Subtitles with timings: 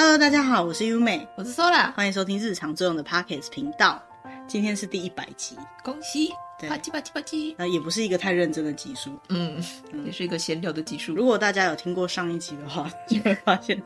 [0.00, 4.00] Hello，大家好，我是优美，我是 Sola，欢迎收听日常作用的 Podcast 频道。
[4.46, 6.30] 今天是第一百集，恭喜！
[6.60, 7.54] 对，吧唧吧唧吧唧。
[7.56, 9.62] 那也不是一个太认真的技术，嗯，
[10.04, 11.14] 也是一个闲聊的技术。
[11.14, 13.80] 如果大家有听过上一集的话， 就会发现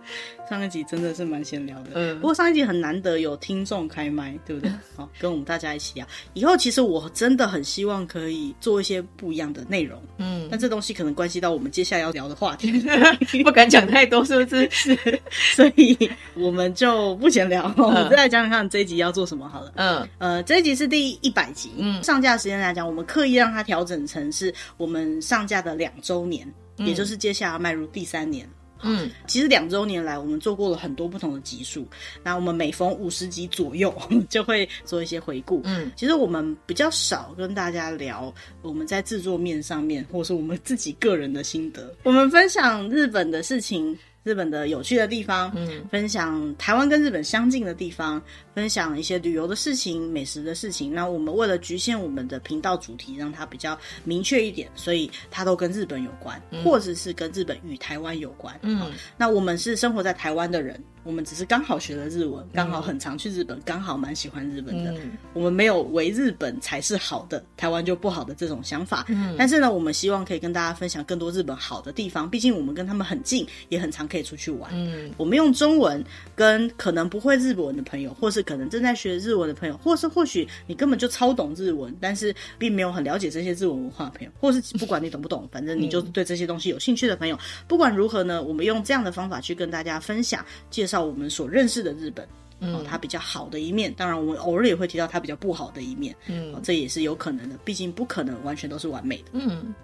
[0.49, 1.91] 上一集真的是蛮闲聊的。
[1.95, 4.73] 嗯，不过上一集很难得有听众开麦，对不对？
[4.97, 6.07] 好，跟我们大家一起聊。
[6.33, 10.01] 以后其实我真的很希望可以做一些不一样的内容。
[10.17, 12.73] 嗯，但这东西可能关系到我们接下来要聊的话题，
[13.45, 14.69] 不敢讲太多，是不是？
[14.71, 15.21] 是，
[15.55, 17.71] 所以我们就不闲聊。
[17.77, 19.73] 我们再来讲讲看这一集要做什么好了。
[19.77, 21.71] 嗯，呃，这一集是第一百集。
[21.77, 22.62] 嗯，上架时间。
[22.63, 26.47] 来讲，我们刻意让它调整成是我们上架的两周年，
[26.79, 28.49] 嗯、也就是接下来迈入第三年。
[28.85, 31.87] 嗯，其实两周年来，我们做过了很多不同的集数。
[32.25, 33.95] 那我们每逢五十集左右，
[34.29, 35.61] 就会做一些回顾。
[35.65, 41.95] 嗯，其实我们比较少跟大家聊我们在制作面上面，或是我们自己个人的心得。
[42.03, 43.97] 我们分享日本的事情。
[44.25, 48.23] 日本的有趣的地方，嗯，分享台湾跟日本相近的地方，
[48.55, 50.95] 分享一些旅游的事情、美食的事情。
[50.95, 58.57] 那我们为了局限我们的频道主题，让它比较明确一点，所以它都跟日本有关，嗯、或者是跟日本与台湾有关。
[58.63, 60.83] 嗯，那我们是生活在台湾的人。
[61.05, 64.93] 我们只是刚好学了日文，刚好很常去日本，刚好蛮喜欢日本的。
[64.93, 69.05] 嗯、我们没有为日本才是好的，台湾就不好的这种想法。
[69.09, 72.31] 嗯，但是呢，我们希望可以跟大家分享更多日本好的地方。
[72.31, 74.71] 毕竟我们跟他们很近，也很常可以出去玩。
[74.75, 76.05] 嗯，我们用中文
[76.37, 90.92] 跟可能不会日文的朋友，或是可能正在学日文的朋友，或是或许你根本就超懂日文，但是并没有很了解这些日文文化的朋友，或是不管你懂不懂，反正你就对这些东西有兴趣的朋友，不管如何呢，我们用这样的方法去跟大家分享介绍。
[90.93, 92.27] 到我们所认识的日本，
[92.61, 99.75] 哦，它比较好的一面，当然我们偶尔也会提到它比较不好的一面，嗯，这也是有可能的，毕竟不可能完全都是完美的，嗯。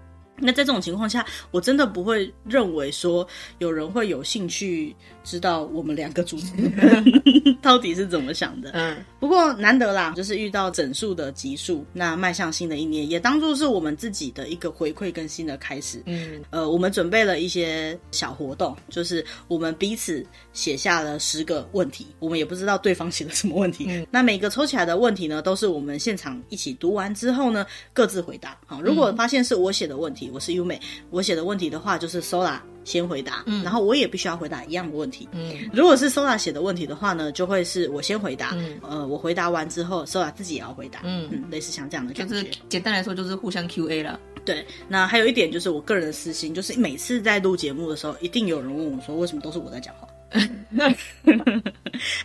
[0.41, 3.27] 那在这种情况下，我真的不会认为说
[3.59, 4.95] 有人会有兴趣
[5.25, 7.05] 知道我们两个主持人
[7.61, 8.71] 到底是怎么想的。
[8.71, 16.03] 嗯，不过难得啦，就是遇到整数的集数，那迈向新的一年，也当做是我们自己的一个回馈跟新的开始。
[16.07, 23.87] 嗯，呃，我们准备了一些小活动，就是我们彼此写下了十个问题，我们也不知道对方写了什么问题。
[23.89, 28.57] 嗯，那每个抽起来的问题呢，都是我们现场一起读完之后呢，各自回答。
[28.67, 30.28] 好，如果发现是我写的问题。
[30.33, 30.81] 我是优美，
[31.11, 44.65] 我写的问题的话就是 Sola 先回答，嗯，然后我也必须要回答一样的问题，嗯，如果是 Sola 写的问题的话呢，就会是我先回答，嗯，呃，我回答完之后，Sola 自己也要回答，嗯，嗯，类似像这样的感觉，就是简单来说就是互相 Q&A 了，对。
[44.89, 50.09] 那还有一点就是我个人的私心，就是每次在录节目的时候，一定有人问我说，为什么都是我在讲话？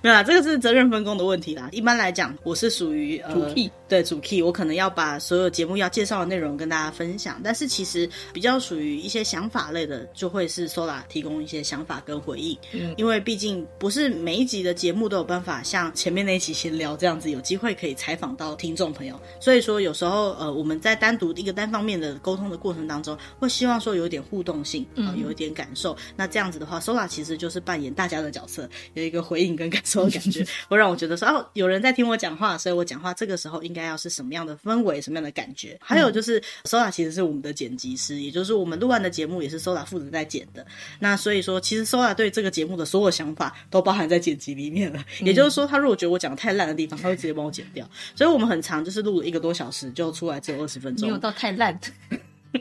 [0.01, 1.69] 没有啦，这个是责任分工的问题啦。
[1.71, 7.39] 一般来讲，我是属于主 key，对主 key，我可能要把所有节目要介绍的内容跟大家分享。
[7.41, 12.57] 但是其实比较属于一些想法类的，就会是 Sola 提供一些想法跟回应。
[12.73, 19.17] 嗯，因为毕竟不是每一集的节目都有办法像前面那一期闲聊这样子，有机会可以采访到听众朋友。
[19.39, 25.95] 所以说有时候呃，我们在单独一个单方面的沟通的过程当中，会希望说有一点互动性，啊、呃，有一点感受。
[26.17, 27.92] 那这样子的话，Sola 其实就是扮演。
[27.93, 35.77] 大家的角色有一个回应跟感受的感觉，会让我觉得说哦，有人在听我讲话，所以我讲话这个时候应该要是什么样的氛围，什么样的感觉。
[35.81, 40.65] 还有就是 Sola 其实是我们的剪辑师，也就是我们录完的节目也是 Sola 负责在剪的。
[40.99, 45.03] 那所以说，其实 Sola 对这个节目的所有想法都包含在剪辑里面了。
[45.21, 47.89] 也就是说，他如果觉得我讲的太烂的地方，他会直接帮我剪掉。
[48.15, 51.79] 所以我们很长就是录了一个多小时，就出来只有二十分钟，没有到太烂。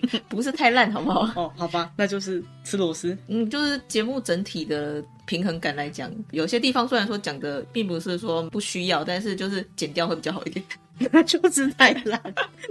[0.29, 1.21] 不是太烂，好不好？
[1.41, 3.17] 哦，好吧，那就是吃螺丝。
[3.29, 10.65] 嗯，就是节目整体的平衡感来讲，有些地方虽然说讲的并不是说不需要，但是就是剪掉会比较好一点。
[11.11, 12.21] 那 就是太懒，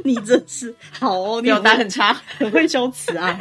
[0.03, 3.39] 你真是好哦，表达很差，很会修辞啊。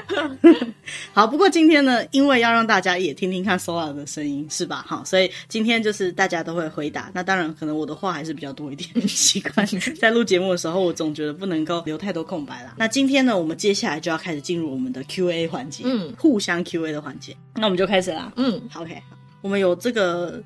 [1.12, 4.84] 好，不过今天呢，因为要让大家也听听看 Sola 的声音，是吧？
[4.86, 7.10] 好，所以今天就是大家都会回答。
[7.14, 9.66] 那当然，可能我的话还是比较多一点， 习惯
[9.98, 12.74] 在录节目的时候，我总觉得不能够留太多空白啦。
[12.76, 17.36] 那今天呢，我们接下来就要开始进入我们的 Q&A 环节，嗯，互相 Q&A 的环节。
[17.54, 20.42] 那我们就开始啦，嗯，OK，好，我们有这个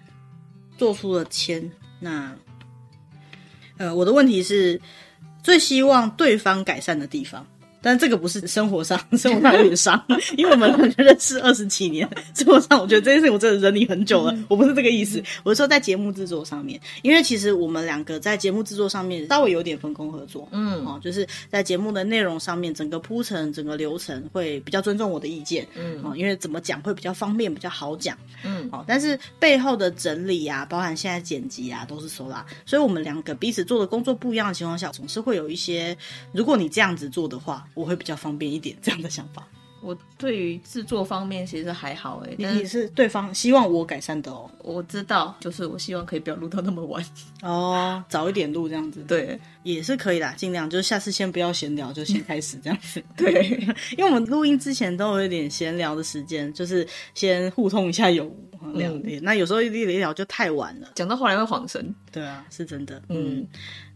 [0.76, 1.70] 做出了签，
[2.00, 2.34] 那。
[3.76, 4.80] 呃，我的问题是，
[5.42, 7.46] 最希望对方改善的地方。
[7.84, 10.02] 但这个不是生活上， 生活上有点伤，
[10.38, 14.32] 因为我们认识二十几年，生活上我觉得这件事情我真的忍你很久了。
[14.32, 35.94] 嗯、我不是这个意思，我是说在节目制作上面，因为其实我们两个在节目制作上面稍微有点分工合作，嗯，哦，就是在节目的内容上面，整个铺陈、整个流程会比较尊重我的意见，嗯，哦，因为怎么讲会比较方便、比较好讲，嗯，哦，但是背后的整理啊，包含现在剪辑啊，都是 Sola，所以我们两个彼此做的工作不一样的情况下，总是会有一些，
[36.32, 37.62] 如果你这样子做的话。
[37.74, 39.46] 我会比较方便一点，这样的想法。
[39.82, 44.50] 我对于制作方面其实还好哎，你你是对方希望我改善的哦。
[44.62, 47.04] 我知道，就是我希望可以不要录到那么晚
[47.42, 49.04] 哦，早一点录这样子。
[49.06, 53.04] 对，也是可以啦，尽量就是下次先不要闲聊，就先开始这样子。
[53.14, 53.46] 对，
[53.98, 59.20] 因为我们录音之前都有一点闲聊的时间，就是先互通一下有无两点。
[59.20, 61.94] 嗯、那有时候一聊一聊就太晚了，讲到后来会恍神。
[62.10, 63.02] 对啊，是真的。
[63.08, 63.46] 嗯，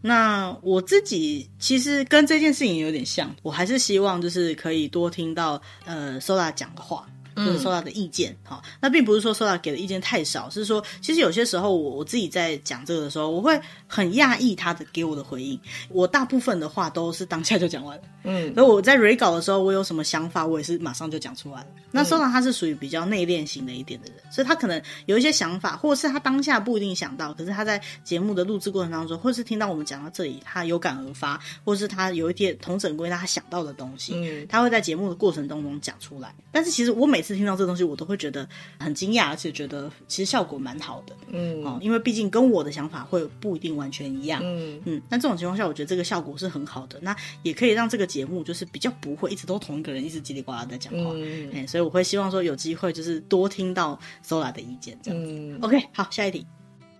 [0.01, 5.61] 那我自己其实跟这件事情有点像，我还是希望就是可以多听到。
[5.85, 7.05] 呃，Sola 讲的话。
[7.35, 15.59] 就是 Sola 的意见，好、嗯，那并不是说 Sola 给的意见太少，是说其实有些时候我我自己在讲这个的时候，我会很讶异他的给我的回应。
[15.89, 21.67] 我大部分的话都是当下就讲完了，嗯，所以我在 re 稿的时候，我有什么想法，我也是马上就讲出来了。
[21.91, 36.33] 那 Sola 他是属于比较内敛型的一点的人，所以他可能有一些想法，或者是他当下不一定想到，可是他在节目的录制过程当中，或是听到我们讲到这里，他有感而发，或是他有一点同整归纳他想到的东西，嗯，他会在节目的过程当中讲出来。
[36.51, 38.47] 但是其实我每次听到这东西，我都会觉得
[38.79, 45.01] 很惊讶，而且觉得其实效果蛮好的，嗯，哦，因为毕竟跟我的想法会不一定完全一样，嗯嗯。
[45.09, 55.31] 那这种情况下，我觉得这个效果是很好的，那也可以让这个节目就是比较不会一直都同一个人一直叽里呱啦在讲话，嗯，哎，所以我会希望说有机会就是多听到 Sola 的意见，这样子。
[55.31, 56.45] 嗯，OK，好，下一题。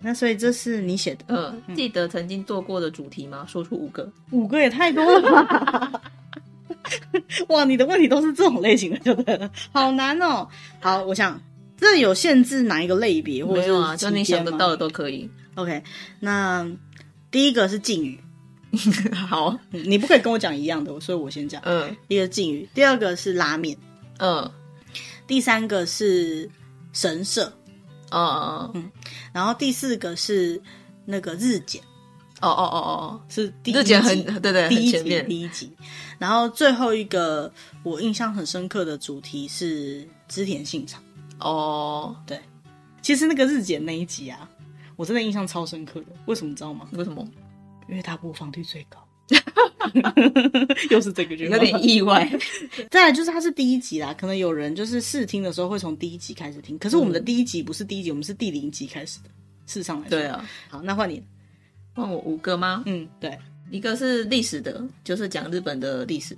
[0.01, 3.45] 那所以这是你写的，嗯，记得曾经做过的主题吗？
[3.45, 6.01] 说出五个，五个也太多了吧。
[7.49, 10.47] 哇，你的问题都是这种类型的，就对了，好难哦。
[10.79, 11.41] 好，我想
[11.77, 15.29] 这有限制哪一个类别，或者是啊，就你想得到的都可以。
[15.55, 15.83] OK，
[16.19, 16.69] 那
[17.31, 18.19] 第一个是敬语，
[19.27, 21.61] 好，你不可以跟我讲一样的，所以我先讲。
[21.65, 23.77] 嗯，一个敬语，第二个是拉面，
[24.19, 24.49] 嗯，
[25.27, 26.49] 第三个是
[26.93, 27.51] 神社，
[28.11, 28.89] 哦，嗯，
[29.33, 30.61] 然后第四个是
[31.05, 31.81] 那个日检。
[32.41, 35.71] 哦哦哦哦，是第一集很对对，第一集第一集，
[36.17, 37.51] 然后最后一个
[37.83, 41.03] 我印象很深刻的主题是织田信长。
[41.39, 42.39] 哦，对，
[43.01, 44.49] 其实那个日检那一集啊，
[44.95, 46.07] 我真的印象超深刻的。
[46.25, 46.87] 为什么知道吗？
[46.93, 47.25] 为什么？
[47.87, 49.05] 因为它播放率最高。
[50.89, 52.29] 又是这个剧，有点意外。
[52.91, 59.29] 再来就是它是第一集啦，可能有人就是试听的时候会从第一集开始听，可是我们的第一集不是第一集，我们是第零集开始的。
[59.65, 60.43] 事实上来说，对啊。
[60.69, 61.23] 好，那换你。
[61.99, 62.83] 问我五个吗？
[62.85, 63.37] 嗯，对，
[63.69, 66.35] 一个是历史的，就是讲日本的历史，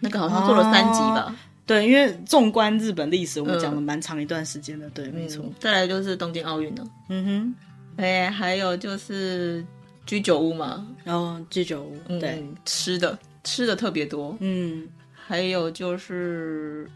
[0.00, 1.26] 那个好像做了三集吧。
[1.28, 4.86] 哦、对，因为纵观日本历史，我们讲了蛮长一段时间的。
[4.88, 5.52] 嗯、对，没错、嗯。
[5.58, 6.84] 再来就是东京奥运了。
[7.08, 7.54] 嗯哼。
[7.96, 9.64] 哎，还有就是
[10.04, 10.86] 居酒屋嘛。
[11.02, 14.36] 然后居酒屋，对，嗯、吃的吃的特别多。
[14.40, 14.86] 嗯。
[15.14, 16.88] 还有就是，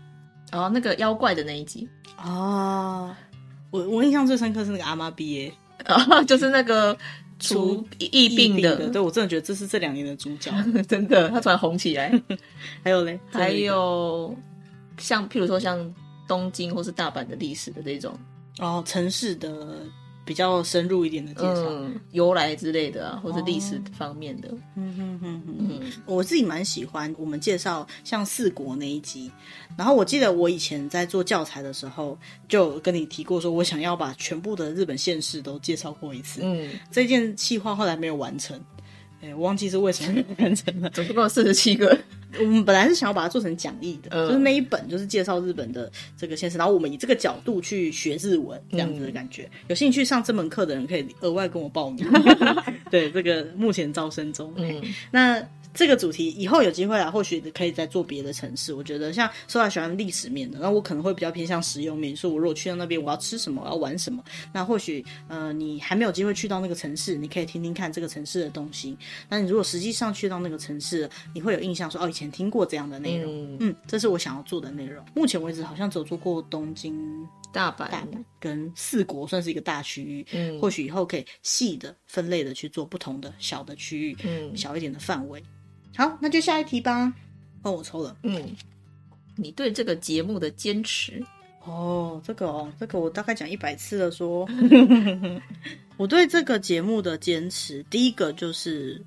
[0.52, 1.88] 哦，那个妖怪的那一集。
[2.22, 3.14] 哦。
[3.70, 5.52] 我我印象最深刻是那个阿妈毕业。
[5.86, 6.96] 啊， 就是那个。
[7.40, 10.52] 除疫病的，病的，对，我真的觉得这是这两年的主角，
[10.86, 12.12] 真的，他突然红起来。
[12.84, 14.36] 还有嘞，还有
[14.98, 15.92] 像譬如说像
[16.28, 18.16] 东京或是大阪的历史的这种，
[18.58, 19.78] 哦，城市的。
[20.30, 24.48] 比较深入一点的介绍，嗯，由来之类的啊，或者历史方面的。
[24.76, 29.28] 嗯哼哼哼，嗯，我自己蛮喜欢我们介绍像四国那一集。
[29.76, 32.16] 然后我记得我以前在做教材的时候，
[32.48, 36.42] 就跟你提过，说我想要把全部的日本县市都介绍过一次。
[36.44, 38.56] 嗯，这件计划后来没有完成。
[39.20, 41.98] 哎，我忘记是为什么没有完成了， 总共有四十七个。
[42.38, 49.42] 我们本来是想要把它做成讲义的，嗯、就是那一本就是介绍日本的这个现实，然后我们以这个角度去学日文，这样子的感觉。
[49.44, 52.06] 嗯、有兴趣上这门课的人可以额外跟我报名。
[52.90, 54.52] 对，这个目前招生中。
[54.56, 55.42] 嗯，那。
[55.72, 58.74] 这个主题以后有机会啊，或许可以再做别的城市。
[58.74, 62.14] 我觉得像 Sola 喜欢历史面的，那我可能会比较偏向实用面。
[62.14, 64.22] 说我如果去到那边，我要吃什么，我要玩什么。
[64.52, 68.96] 那或许呃，你还没有机会去到那个城市，你可以听听看这个城市的东西。
[69.28, 73.32] 那你如果实际上去到那个城市，你会有印象说哦，以前听过这样的内容。
[73.52, 75.04] 嗯，嗯，这是我想要做的内容。
[75.14, 80.26] 目前为止好像只有做过东京、大阪、大阪跟四国，算是一个大区域。
[80.32, 85.40] 嗯，或许以后可以细的分类的去做不同的小的区域，嗯，小一点的范围。
[85.96, 87.12] 好，那就下一题吧。
[87.62, 88.16] 哦，我抽了。
[88.22, 88.56] 嗯，
[89.36, 91.22] 你对这个节目的坚持？
[91.64, 94.10] 哦，这个哦，这个我大概讲一百次了。
[94.10, 94.48] 说，
[95.98, 99.04] 我对这个节目的坚持，第一个就是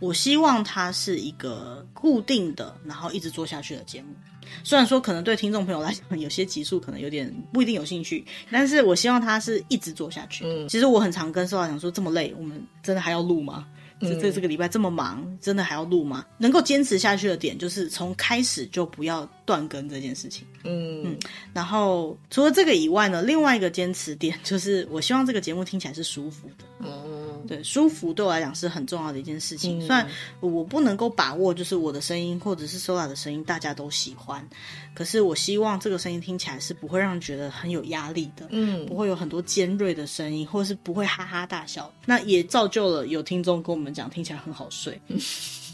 [0.00, 4.14] 我希望它是一个固定的，然后一直做下去的节目。
[4.62, 10.44] 虽然说可能对听众朋友来讲，有些集数可能有点不一定有兴趣，但是我希望它是一直做下去。
[10.46, 13.66] 嗯，其实我很常跟 Sola 讲说，这么累，我们真的还要录吗？
[14.00, 16.24] 这这这个礼拜这么忙，真的还要录吗？
[16.38, 20.46] 能够坚持下去的点，就是从开始就不要断更这件事情。
[20.64, 21.18] 嗯嗯。
[21.52, 26.64] 然后除了这个以外呢，另外一个坚持点就是，我希望这个节目听起来是舒服的。
[26.80, 29.78] 嗯对，舒服对我来讲是很重要的一件事情。
[29.78, 30.06] 嗯、虽然
[30.40, 34.46] 我不能够把握，就是我的声音或者是 Sola 的声音大家都喜欢，
[34.94, 41.92] 可是我希望这个声音听起来是不会让人觉得很有压力的，嗯，不会有很多尖锐的声音，或者是不会哈哈大笑。
[42.04, 45.00] 那也造就了有听众跟我们讲，听起来很好睡。
[45.08, 45.18] 嗯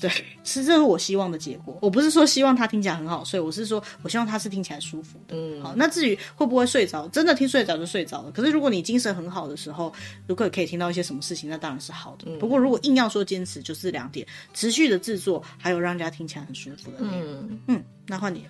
[0.01, 0.11] 对，
[0.43, 1.79] 是这是我希望的结果。
[1.81, 5.37] 我不是说希望他听起来很好睡，我是说我希望他是听起来舒服的。
[5.37, 8.33] 嗯，好，那至于会不会睡着，真的听睡着就睡着了。
[8.33, 9.95] 可是如果你精神很好的时候，
[10.27, 12.25] 如果可以听到一些什么事情，那当然是好的。
[12.27, 16.97] 嗯、不过如果硬要说坚持，就是两点：持续的制作，还有让人家听起来很舒服的。
[17.03, 18.45] 嗯嗯，那换你，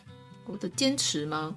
[0.46, 1.54] 我的坚持吗？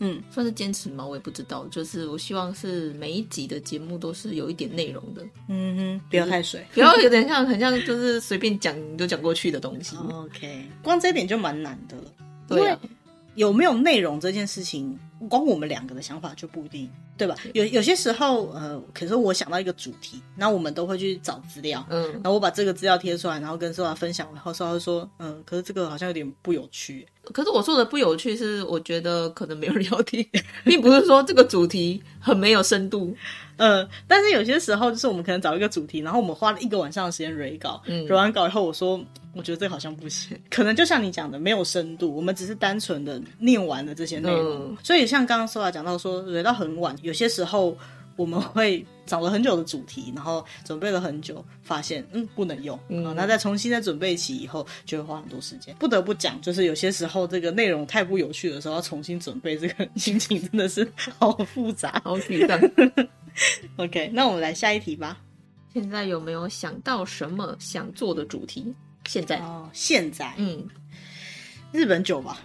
[0.00, 1.06] 嗯，算是坚持吗？
[1.06, 1.66] 我也不知道。
[1.70, 5.22] 就是我希望是每一集的节目都是有一点内容的。
[5.48, 9.96] 嗯哼，不要太水，不要有点像很像就是随便讲就讲过去的东西。
[9.96, 12.04] OK，光这一点就蛮难的了。
[12.48, 12.80] 对啊，
[13.34, 17.36] 有没有内容这件事情，光我们两个的想法就不一定，对吧？
[17.52, 27.06] 有有些时候，呃，可是我想到一个主题，那我们都会去找资料，嗯，然后我把这个资料贴出来，然后跟 Sola 分享，然后 Sola 就说，嗯，可是这个好像有点不有趣。
[27.32, 30.26] 可是我说的不有趣，是我觉得可能没有人要听，
[30.64, 33.14] 并不是说这个主题很没有深度。
[33.56, 38.98] 呃，但是有些时候，就是我们可能找一个主题，然后我们花了一个晚上的时间蕊稿，嗯，蕊完稿以后，我说
[39.34, 42.16] 我觉得这个好像不行，可能就像你讲的，没有深度。
[42.16, 47.76] 我们只是单纯的念完了这些内容，嗯、所以像刚刚 Sola 讲到说蕊到很晚，有些时候。
[48.20, 55.74] 我们会找了很久的主题，然后准备了很久，发现嗯不能用，嗯，那再重新再准备起以后，就会花很多时间。
[55.76, 60.86] 不得不讲，就是有些时候这个内容太不有趣的时候，要重新准备，这个心情真的是
[61.18, 62.60] 好复杂， 好紧张。
[63.78, 65.16] OK，那我们来下一题吧。
[65.72, 68.74] 现在有没有想到什么想做的主题？
[69.06, 70.68] 现在哦，现在嗯，
[71.72, 72.38] 日本酒吧。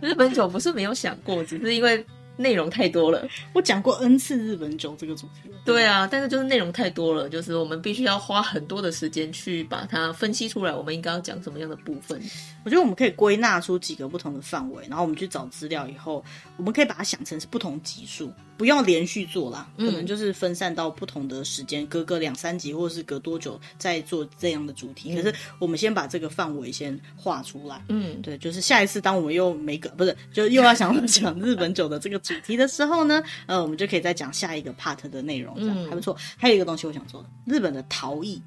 [0.00, 2.06] 日本酒不是没有想过，只是因为。
[2.38, 5.50] 内容太多了，我讲过 N 次日本酒这个主题。
[5.64, 10.72] 对啊，但是就是内容太多了，就是我们必须要花很多的时间去把它分析出来。
[10.72, 12.18] 我们应该要讲什么样的部分？
[12.64, 16.24] 我觉得我们可以归纳出几个不同的范围，然后我们去找资料以后，
[16.56, 25.14] 我们可以把它想成是不同集数，不要连续做啦，可能就是分散到不同的时间，隔个两三集，或者是隔多久再做这样的主题。
[25.14, 27.82] 可是我们先把这个范围先画出来。
[27.88, 32.20] 嗯，对，就是下一次当我们又没个不是，就又要想讲日本酒的这个。
[32.28, 36.14] 主题的时候呢，呃，我们就可以再讲下一个 part 的内容，这样、嗯、还不错。
[36.36, 38.42] 还有一个东西我想做的，日本的陶艺。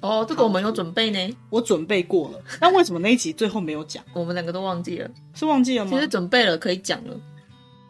[0.00, 2.40] 哦，这个我们有准备呢，我准备过了。
[2.58, 4.02] 但为什么那一集最后没有讲？
[4.14, 5.90] 我们两个都忘记了，是忘记了吗？
[5.92, 7.14] 其实准备了，可以讲了。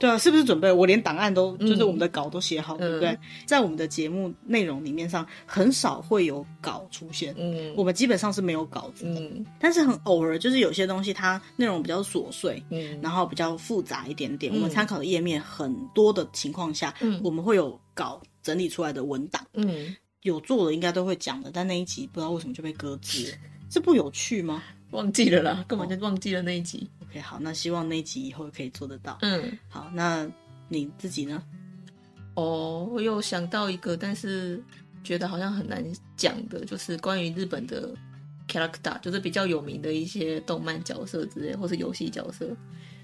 [0.02, 0.73] 对啊，是不是准备？
[0.73, 3.11] 我连档案都，就是我们的稿都写好，嗯、对不对？
[3.11, 7.32] 嗯、在我们的节目内容里面上，很少会有稿出现。
[7.38, 9.21] 嗯，我们基本上是没有稿子的。
[9.21, 14.52] 嗯，但是很偶尔，就是有些东西它内容比较琐碎，嗯，然后比较复杂一点点。
[14.52, 19.47] 嗯、我们参考的页面很多的情况下，嗯，我们会有稿整理出来的文档。
[19.54, 23.38] 嗯，有做的应该都会讲的，但那一集不知道为什么就被搁置了，
[23.71, 24.64] 是不有趣吗？
[24.90, 26.90] 忘记了啦，根本就忘记了那一集。
[27.12, 29.19] OK，好，那希望那一集以后可以做得到。
[29.21, 30.26] 嗯，好，那
[30.69, 31.42] 你自己呢？
[32.35, 34.62] 哦，我有想到一个，但是
[35.04, 35.85] 觉得好像很难
[36.16, 37.95] 讲的，就是关于日本的
[38.49, 42.47] character，就是比较有名的一些动漫角色之类，或是游戏角色，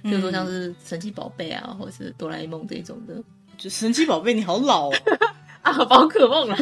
[0.02, 3.22] 比如说像是神奇宝贝啊，或者是哆啦 A 梦这种的。
[3.58, 4.94] 就神奇宝贝，你好老哦。
[5.68, 6.56] 啊，宝可梦了。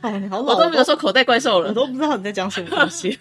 [0.00, 3.18] 哎，你好老，我都没有说口袋怪兽了，我都不知道你在讲什么东西。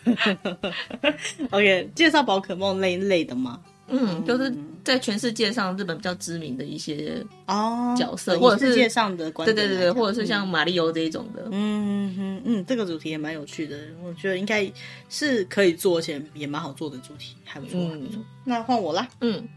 [1.51, 3.59] OK，介绍宝可梦类类的吗？
[3.87, 4.51] 嗯，就是
[4.83, 11.43] 在全世界上日本比较知名的一些哦角色，或者是世界上的对对对对，或者是像马里奥这一种的。
[11.51, 14.71] 嗯嗯嗯，这个主题也蛮有趣的，我觉得应该
[15.09, 17.77] 是可以做，而且也蛮好做的主题，还不错。
[17.77, 18.09] 嗯，
[18.45, 19.07] 那换我啦。
[19.19, 19.47] 嗯，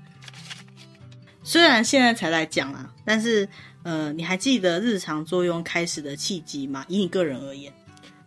[1.43, 3.49] 虽然现在才来讲啊，但是。
[3.87, 6.85] 呃，你还记得日常作用开始的契机吗？
[6.89, 7.73] 以你个人而言，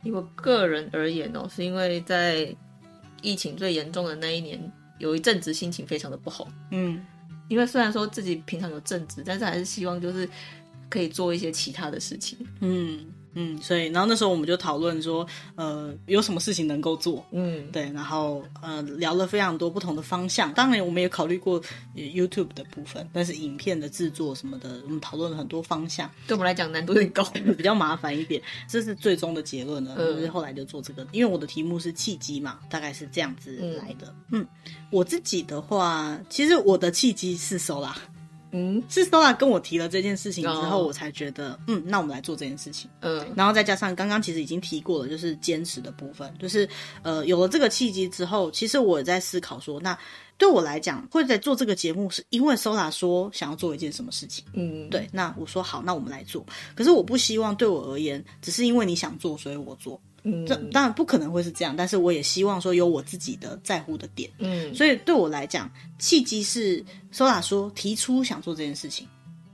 [0.04, 2.56] 以我个人而言哦，是因为在
[3.22, 6.48] 疫情最严重的那一年，有一阵子心情非常的不好。
[6.72, 7.06] 嗯，
[7.50, 10.30] 因为虽然说自己平常有正职，但是还是希望就是
[10.90, 12.38] 可以做一些其他的事情。
[12.62, 13.06] 嗯。
[13.34, 17.26] 嗯，所以然后那时候我们就讨论说，呃，有什么事情能够做？
[17.32, 20.52] 嗯，对，然后呃，聊了非常多不同的方向。
[20.54, 21.62] 当然，我们也考虑过
[21.96, 26.10] YouTube 的部分，但是影片的制作什么的，我们讨论了很多方向。
[26.28, 27.24] 对我们来讲难度有点高，
[27.56, 28.42] 比较麻烦一点。
[28.68, 34.14] 这是最终的结论呢，就是后来就做这个，因为我的题目是契机嘛，大概是这样子来的。
[34.32, 34.48] 嗯，嗯，
[34.92, 37.94] 我自己的话，其实我的契机是 Sola。
[38.52, 42.90] 嗯，是 Sola 跟我提了这件事情之后，我才觉得，嗯，那我们来做这件事情。
[43.02, 46.68] 嗯，然后再加上刚刚其实已经提过了，就是坚持的部分，就是
[47.04, 49.98] 呃，有了这个契机之后，其实我也在思考说，那
[50.38, 54.44] 对我来讲，会在做这个节目，是因为 Sola 说想要做一件什么事情。
[54.54, 56.46] 嗯，对，那我说好，那我们来做。
[56.76, 60.02] 可是我不希望对我而言，只是因为你想做，所以我做。
[60.24, 64.30] 嗯，这当然不可能会是这样，但是我也希望说有我自己的在乎的点。
[64.40, 66.84] 嗯，所以对我来讲，契机是
[67.14, 69.08] Sola 说提出想做这件事情。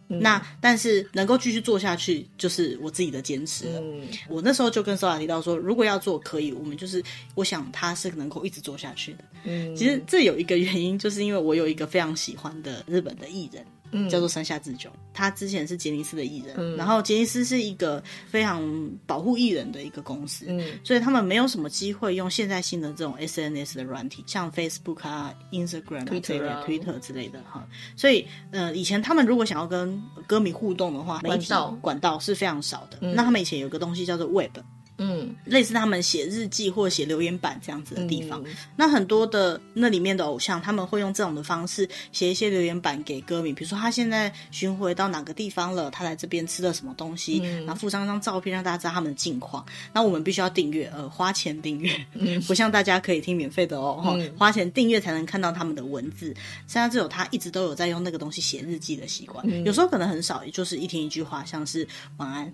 [0.07, 3.79] 嗯、那但是能够继续做下去，就是我自己的坚持了。
[3.81, 7.03] 嗯，我那时候就跟 Sola 提到说，如果要做，可以，我们就是
[7.33, 9.25] 我想他是能够一直做下去的。
[9.45, 13.65] 嗯，其实这有一个原因，就是因为我有一个非常喜欢的日本的艺人。
[14.09, 18.61] 叫做山下智久，他之前是杰尼斯的艺人，嗯、然后杰尼斯是一个非常
[19.05, 27.67] 保护艺人的一个公司，嗯、所以他们没有什么机会用现在新的这种 SNS 的软体，像 Facebook 啊、Instagram 啊、Twitter 啊、Twitter 之类的哈。
[27.95, 32.97] 所以，呃，以前他们如果想要跟歌迷互动的话，媒体管道是非常少的。
[33.01, 34.57] 嗯、那他们以前有个东西叫做 Web。
[34.97, 49.65] 嗯，类似他们写日记或者写留言板这样子的地方，嗯、那很多的那里面的偶像，他们会用这种的方式写一些留言板给歌迷，比如说他现在巡回到哪个地方了，他来这边吃了什么东西，嗯、然后附上一张照片让大家知道他们的近况。
[49.91, 56.33] 那我们必须要订阅，呃，花钱订阅，嗯、 不像大家可以听免费的哦，嗯、花钱订阅才能看到他们的文字。
[56.67, 61.85] 现在只有他一直都有在用那个东西写日记的习惯，嗯、有时候可能很少，也就是一天一句话，像是
[62.15, 62.53] 晚安。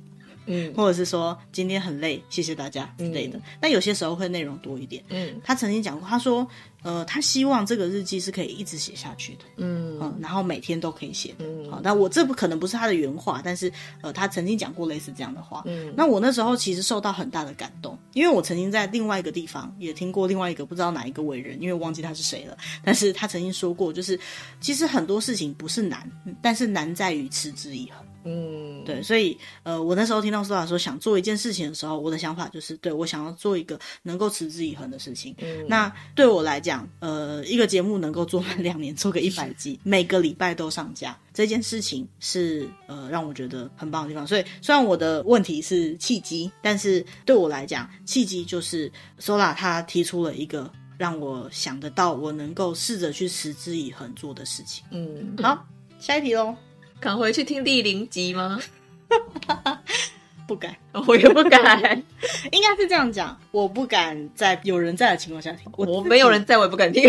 [0.51, 3.39] 嗯，或者是说今天很累，谢谢大家之类的。
[3.61, 5.01] 但有些时候会内容多一点。
[5.09, 6.45] 嗯，他曾经讲过，他说，
[6.83, 9.45] 呃，他希望这个日记是可以一直写下去的。
[9.57, 11.33] 嗯，然后每天都可以写。
[11.39, 15.63] 嗯，好，那我这不可能不是他的原话，但是呃，他曾经讲过类似这样的话。
[15.65, 22.57] 嗯，那我那时候其实受到很大的感动，因为我曾经在另外一个地方也听过另外一个不知道哪一个伟人，因为忘记他是谁了。
[22.83, 24.19] 但是他曾经说过，就是
[24.59, 26.09] 其实很多事情不是难，
[26.41, 28.05] 但是难在于持之以恒。
[28.23, 35.35] 嗯，对，所以呃，我那时候听到 Sola 说想做一件事情的时候，我的想法就是，对，我想要做一个能够持之以恒的事情。
[35.39, 44.25] 嗯，那对我来讲，呃，一个节目能够做满两年，做个一百集，每个礼拜都上架，这件事情是呃让我觉得很棒的地方。
[44.27, 54.83] 所以虽然我的问题是契机，但是对我来讲，契机就是 Sola 他提出了一个让我想得到我能够试着去持之以恒做的事情。
[54.91, 55.65] 嗯，好，
[55.99, 56.55] 下一题喽。
[57.01, 58.61] 敢回去听第零集吗？
[60.47, 60.75] 不敢，
[61.07, 61.81] 我也不敢。
[62.51, 65.71] 应该是这样讲，我不敢在有人在的情况下听。
[65.75, 67.03] 我，我没有人在，我也不敢听。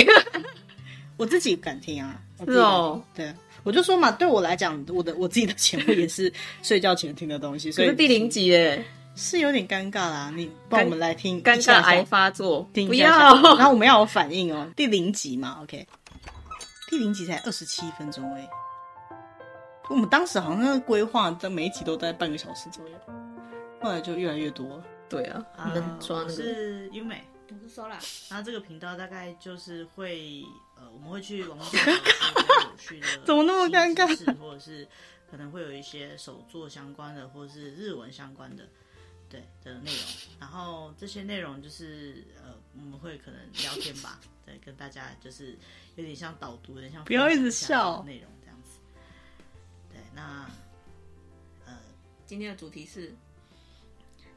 [1.19, 2.19] 我自己敢听啊。
[2.47, 3.33] 是哦，对，
[3.65, 7.71] 我就说嘛，对我来讲，我的我自己的节目也是睡觉前听的东西。
[7.71, 8.83] 所以第零集耶，
[9.15, 10.33] 是有点尴尬啦。
[10.35, 13.11] 你帮我们来听，尴尬癌发作，听不要。
[13.57, 14.67] 然后我们要有反应哦。
[14.75, 15.87] 第零集嘛，OK。
[16.89, 18.49] 第零集才二十七分钟哎。
[19.91, 22.97] 我们当时好像规划在每一集都在半个小时左右，
[23.81, 24.85] 后来就越来越多了。
[25.09, 26.31] 对啊，能抓那个。
[26.31, 27.99] 是优美，我是 Sola。
[28.31, 30.43] 然后这个频道大概就是会
[30.77, 34.39] 呃，我们会去网络上 有趣的， 怎么那么尴尬？
[34.39, 34.89] 或者是
[35.31, 38.63] 可能会有一些手作相关的，或者是日文相关的，
[39.29, 40.05] 对的内容。
[40.41, 45.59] 然后这些内容就是呃，我们会可能聊天吧，对，跟大家就是
[45.97, 48.31] 有点像导读，有点像不要一直笑内容。
[50.14, 50.50] 那，
[51.66, 51.78] 呃，
[52.26, 53.14] 今天的主题是，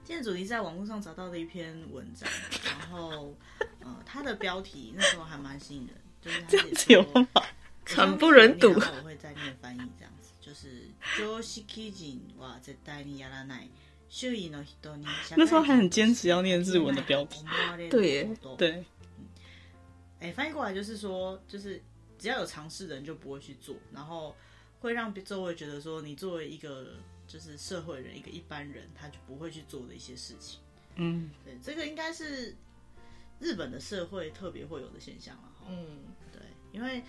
[0.04, 2.28] 今天的主题是在网络上找到的一篇文章，
[2.66, 3.34] 然后，
[3.80, 7.46] 呃，它的标题那时候还蛮吸引人，就是它这样子有办法，
[7.86, 8.74] 惨不忍睹。
[8.74, 13.70] 我会再念翻译这样子，就是常识人は绝対にやらない
[14.10, 15.06] 周囲の人に。
[15.36, 17.42] 那时候还很坚持要念日文的标题，
[17.88, 18.84] 对耶对，
[20.20, 21.82] 哎，翻译过来就是说，就是
[22.18, 24.36] 只要有尝试的人就不会去做，然后。
[24.85, 26.89] 会让周围觉得说，你作为一个
[27.27, 30.59] 就是社会人，一个一般人，他就不会去做的一些事情。
[30.97, 32.55] 嗯，对，这个应该是
[33.39, 35.41] 日本的社会特别会有的现象了。
[35.67, 36.39] 嗯，对，
[36.71, 37.01] 因为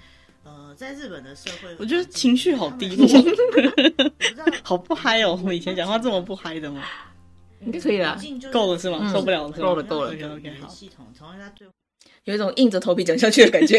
[0.43, 3.07] 呃，在日本的社会，我觉得情绪好低落，
[4.65, 5.33] 好不嗨哦。
[5.33, 6.83] 我们以前讲话这么不嗨的吗？
[7.61, 8.19] 应该可以了，
[8.51, 9.13] 够了是吗？
[9.13, 10.13] 受不了了，够了够了。
[10.13, 10.69] OK，好。
[10.69, 11.69] 系统从他最。
[12.25, 13.79] 有一种硬着头皮讲下去的感觉，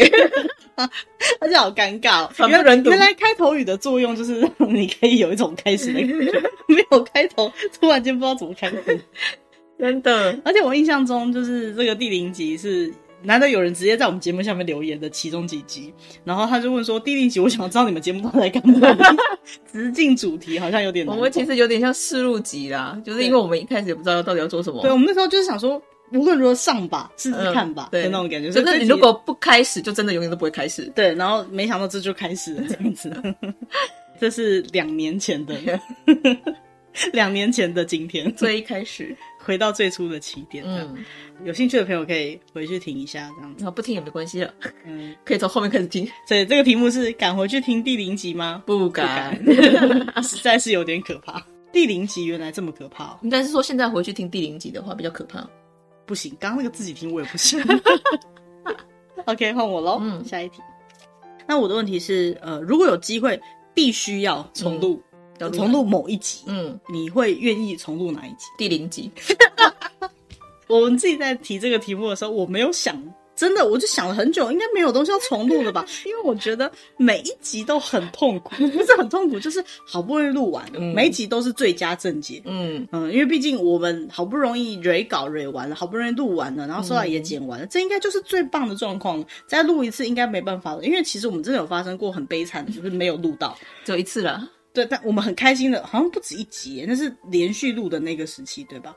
[1.40, 2.48] 而且好尴尬哦。
[2.48, 9.00] 原来原来开头语的作用就是让 你可以有一种开始的感觉， 没有开头，突然间不知道怎么开始。
[9.78, 15.92] 真的，而且我印象中就是这个第零集是难得有人直接在我们节目下面留言的其中几集，
[16.24, 18.96] 然后他就问说：“第零集，我想知道你们节目都在干嘛？”
[19.70, 21.16] 直进主题好像有点难。
[21.16, 24.82] 我们其实有点像试录集啦，就是因为我们一开始也不知道到底要做什么。
[24.82, 25.80] 对，我们那时候就是想说。
[26.12, 28.50] 无论如何上吧，试试看吧，对、嗯、那种感觉。
[28.50, 30.90] 所以你如果不开始，就真的永远都不会开始。
[30.94, 33.12] 对，然后没想到这就开始了， 这样子。
[34.20, 35.54] 这是两年前的，
[37.12, 40.64] 两年前的今天，最一开始回到最初的起点。
[40.66, 40.96] 嗯，
[41.44, 43.58] 有兴趣的朋友可以回去听一下，这样子。
[43.58, 44.52] 然后不听也没关系了，
[44.84, 46.04] 嗯，可以从后面开始听。
[46.26, 48.60] 所以这个题目是敢回去听第零集吗？
[48.66, 51.40] 不敢，不敢实在是有点可怕。
[51.70, 53.18] 第零集原来这么可怕哦！
[53.22, 55.48] 应该是说现在回去听第零集的话比较可怕。
[56.08, 57.62] 不行，刚刚那个自己听我也不行。
[59.26, 59.98] OK，换我喽。
[60.00, 60.62] 嗯，下一题。
[61.46, 63.38] 那我的问题是，呃，如果有机会
[63.74, 65.02] 必须要重录，
[65.38, 68.46] 要重录某一集，嗯，你会愿意重录哪一集？
[68.56, 69.10] 第零集。
[70.66, 72.96] 我们自己在提这个题目的时候，我没有想。
[73.38, 75.86] 真的，我就想了很久，应该没有东西要重录了吧？
[76.04, 82.42] 因为我觉得每一集都很痛苦，不是很痛苦，就是好不容易录完，嗯、每一集都是最佳正解。
[82.46, 89.26] 嗯嗯，因为毕竟我们好不容易蕊稿蕊完了，好不容易录完了，然后收到也剪完了，嗯、这应该就是最棒的状况了。
[89.46, 94.50] 再录一次应该没办法了，因为其实我们真的有发生过很悲惨的，就是没有录到，只有一次了。
[94.72, 98.96] 对，但我们很开心的，好像不止一集，那是连续录的那个时期，对吧？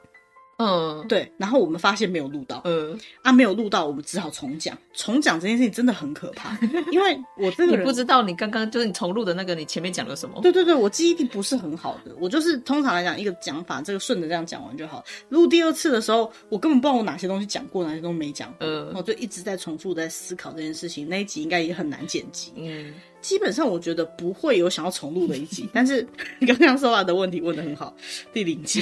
[0.62, 4.78] 嗯，对，然后我们发现没有录到，嗯，啊，没有录到，我们只好重讲。
[4.94, 6.58] 重讲这件事情真的很可怕，
[6.92, 10.40] 因为我这个 人你不知道你刚刚就是你重录的那个，你前面讲了什么？
[10.44, 15.04] 对对对，我记忆力不是很好的，我就是通常来讲一个讲法，这个顺着这样讲完就好。
[15.30, 21.08] 录第二次的时候，我根本不知道我哪些东西讲过，哪些东西没讲过，嗯，我就一直在重复在思考这件事情。
[21.08, 22.94] 那一集应该也很难剪辑，嗯。
[23.22, 26.06] 基本上我觉得不会有想要重录的一集，但是
[26.40, 27.96] 你 刚刚说话的问题问的很好，
[28.34, 28.82] 第零集，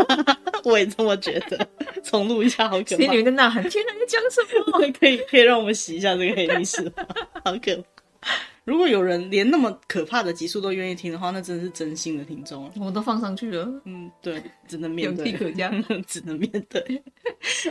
[0.66, 1.68] 我也这么觉得，
[2.02, 2.96] 重录一下好可怕。
[2.96, 4.92] 心里面呐喊，天哪，你讲什么？
[4.98, 6.92] 可以可以让我们洗一下这个黑历史，
[7.44, 7.76] 好可
[8.20, 8.32] 怕。
[8.64, 12.68] 如果有人连那么可怕的集数都愿意听的话，那真的是真心的听众。
[12.80, 15.70] 我都放上去了，嗯，对，只能面对，可嘉，
[16.04, 17.02] 只能面对。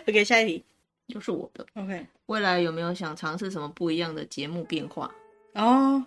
[0.08, 0.64] OK，下一题
[1.10, 1.66] 就是我的。
[1.74, 5.14] OK，未来有没有想尝试什么不一样的节目变化？
[5.56, 6.02] 哦，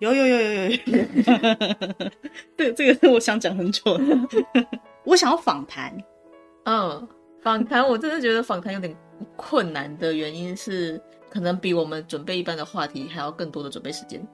[0.00, 0.76] 有有有有有，有，
[2.54, 4.04] 对，这个是我想讲很久的。
[5.04, 5.96] 我想要访谈，
[6.64, 7.08] 嗯，
[7.42, 8.94] 访谈，我真的觉得访谈有点
[9.36, 11.00] 困难的原因是，
[11.30, 14.26] 可能比我们准备一般的话题还要更多的准备时间。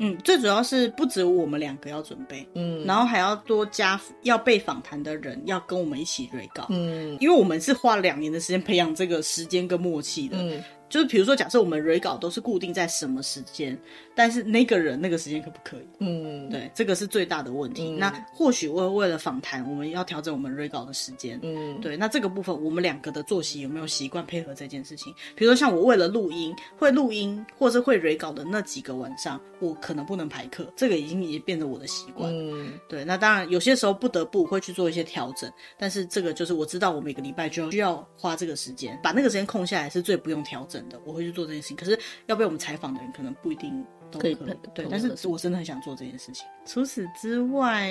[0.00, 10.62] 嗯，最主要是不止我们两个要准备，嗯，然后还要多加要被访谈的人要跟我们一起瑞稿，嗯，因为我们是花了两年的时间培养这个时间跟默契的，嗯。
[10.88, 13.78] 就是比如说，假设我们 re 稿都是固定在什么时间，
[14.14, 15.86] 但是那个人那个时间可不可以？
[16.00, 17.90] 嗯，对，这个是最大的问题。
[17.90, 21.38] 嗯、那或许为为了访谈，我们要调整我们 re 稿的时间。
[21.42, 25.14] 嗯，对，那这个部分我们两个的作息有没有习惯配合这件事情？
[25.34, 32.30] 比如说像我为了录音，会录音或是会 re 稿的那几个晚上，我可能不能排课，这个已经也变成我的习惯。
[32.32, 40.77] 嗯，对，那当然有些时候不得不会去做一些调整，但是这个就是我知道我每个礼拜就要需要花这个时间，把那个时间空下来是最不用调整。
[40.88, 44.34] 的我会去做这件事情，可是要被我们采访的人可能不一定都可以。
[44.74, 46.46] 对，但是我真的很想做这件事情。
[46.66, 47.90] 除此之外，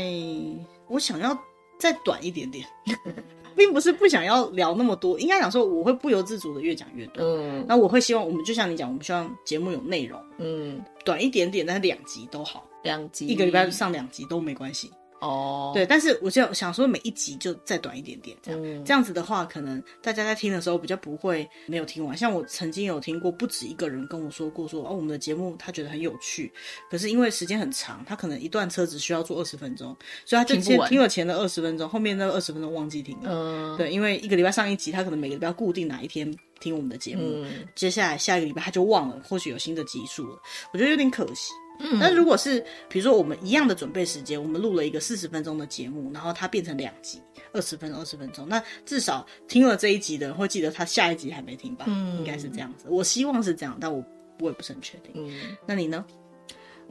[0.88, 1.38] 我想要
[1.80, 2.67] 再短一点点，
[3.56, 7.23] 并不是不想要聊那么多，应该讲说我会不由自主的越讲越多。
[7.23, 10.21] 嗯，那我会希望我们就像你讲，我们希望节目有内容。
[10.38, 14.91] 嗯，短一点点，但是两集都好，两集一个礼拜上两集都没关系。
[15.19, 22.15] 哦，对，但是我就想说，每一集就再短一点点，这样、嗯、这样子的话，可能大家在听的时候比较不会没有听完。
[22.15, 26.51] 像我曾经有听过不止一个人跟我说过说，说哦，我们的节目他觉得很有趣，
[26.89, 33.32] 可是因为时间很长，他可能一段车只需要坐二十分钟，所以他就先听了前的二十分钟，后面那二十分钟忘记听了。
[33.32, 40.39] 嗯，对，因为一个礼拜上一集，他可能每个礼拜固定哪一天听我们的节目，嗯、接下来下一个礼拜他就忘了，或许有新的集数了，
[40.73, 41.53] 我觉得有点可惜。
[41.79, 42.59] 嗯，那如果是
[42.89, 47.21] 比如说我们一样的准备时间，我们录了一个四十分钟的节目，然后它变成两集，
[47.53, 51.85] 二十分钟，二十分钟，那至少听了这一集的人会记得他下一集还没听吧？
[51.87, 52.85] 嗯，应该是这样子。
[52.89, 54.03] 我希望是这样，但我
[54.39, 55.11] 我也不是很确定。
[55.15, 56.03] 嗯，那你呢？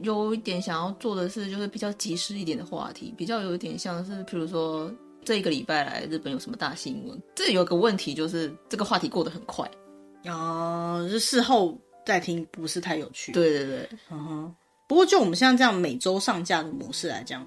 [0.01, 4.93] 有一点想要做的是，就是比较及时一点的话题，比较有一点像是，比如说
[5.25, 7.19] 这一个礼拜来日本有什么大新闻？
[7.33, 9.67] 这有个问题就是这个话题过得很快，
[10.25, 13.31] 啊，就事后再听不是太有趣。
[13.31, 14.55] 对对对，嗯哼。
[14.87, 17.45] 不过，就我们像这样每周上架的模式来讲，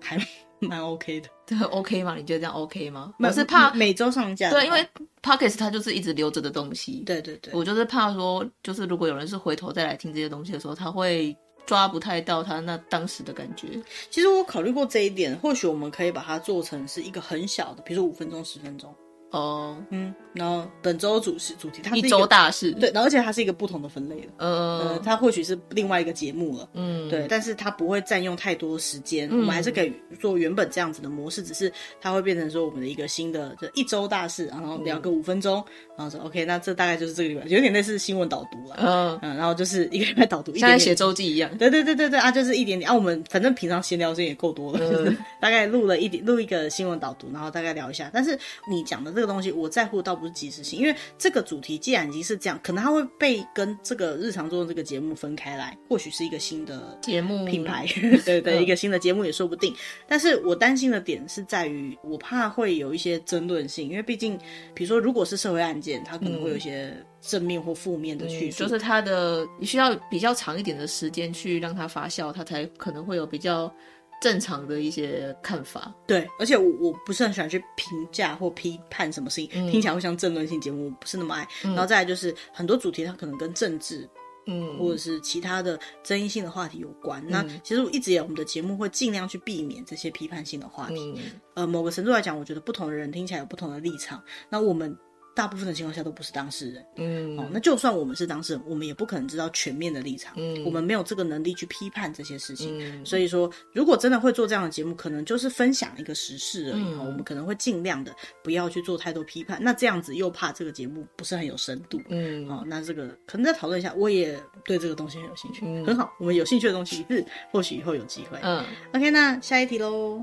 [0.00, 0.18] 还
[0.58, 1.28] 蛮 OK 的。
[1.46, 2.14] 对，OK 吗？
[2.16, 3.14] 你觉得这样 OK 吗？
[3.18, 4.50] 我是怕每周上架。
[4.50, 4.86] 对，因为
[5.22, 7.02] Podcast 它就是一直留着的东西。
[7.06, 7.52] 对对对。
[7.54, 13.68] 我就是怕说，就是如果有人是回头再来听这些东西的时候，他会抓不太到他那当时的感觉。
[14.10, 18.94] 其实我考虑过这一点，或许我们可以把它做成是一个很小的，比如说五分钟、十分钟。
[19.30, 35.64] 哦，嗯，然后本周主是主题，它是一周大事，对，而且它是一个不同的分类的，嗯，它或许是另外一个节目了，嗯，对，但是它不会占用太多时间，我们还是可以做原本这样子的模式，只是它会变成说我们的一个新的，就一周大事，然后聊个五分钟，
[36.00, 39.18] 然后说 OK，那这大概就是这个礼拜，有点类似新闻导读了，嗯。
[39.20, 42.90] 嗯，然后就是一个礼拜导读，像写周记一样，对对对对对啊，就是一点点。
[42.90, 48.38] 啊，我们反正平常闲聊时间也够多了， 大概录了一点，录一个新闻导读，然后大概聊一下，但是
[48.70, 57.84] 你讲的这个东西，我在乎倒不是及时性，因为这个主题既然已经是这样，可能它会被跟这个日常中的这个节目分开来，或许是一个新的节目品牌，
[58.24, 59.74] 对对，一个新的节目也说不定。
[60.08, 64.38] 但是我担心的点是在于，我怕会有一些争论性，因为毕竟，
[64.72, 73.72] 比如说如果是社会案件，它可能会有一些正面或负面的叙述，就是它的你需要比较长一点的时间去让它发酵，它才可能会有比较。
[74.20, 81.48] 正常的一些看法，对，而且我我不是很喜欢去评价或批判什么事情，嗯、听起来会像政论性节目，我不是那么爱。
[81.64, 84.06] 嗯、然后再来就是很多主题它可能跟政治，
[84.46, 87.18] 嗯，或者是其他的争议性的话题有关。
[87.28, 91.14] 嗯、那其实我一直以来我们的节目会尽量去避免这些批判性的话题。
[91.16, 94.22] 嗯、呃，某个程度来讲，我觉得不同的人听起来有不同的立场。
[94.50, 94.94] 那我们。
[95.40, 120.22] 大部分的情况下都不是当事人，嗯，哦，那就算我们是当事人，我们也不可能知道全面的立场，嗯，我们没有这个能力去批判这些事情，嗯，所以说，如果真的会做这样的节目，可能就是分享一个时事而已，嗯，我们可能会尽量的不要去做太多批判，那这样子又怕这个节目不是很有深度，嗯，哦，那这个可能再讨论一下，我也对这个东西很有兴趣，嗯，很好，我们有兴趣的东西是或许以后有机会，嗯，OK，那下一题喽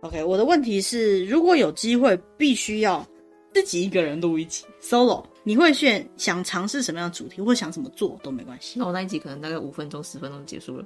[0.00, 3.06] ，OK，我的问题是，如果有机会，必须要。
[3.52, 8.78] 自己一个人录一集 solo，你会选想尝试什么样的主题，或想怎么做都没关系。
[8.78, 10.84] 那我那一集可能大概五分钟、十分钟就结束了。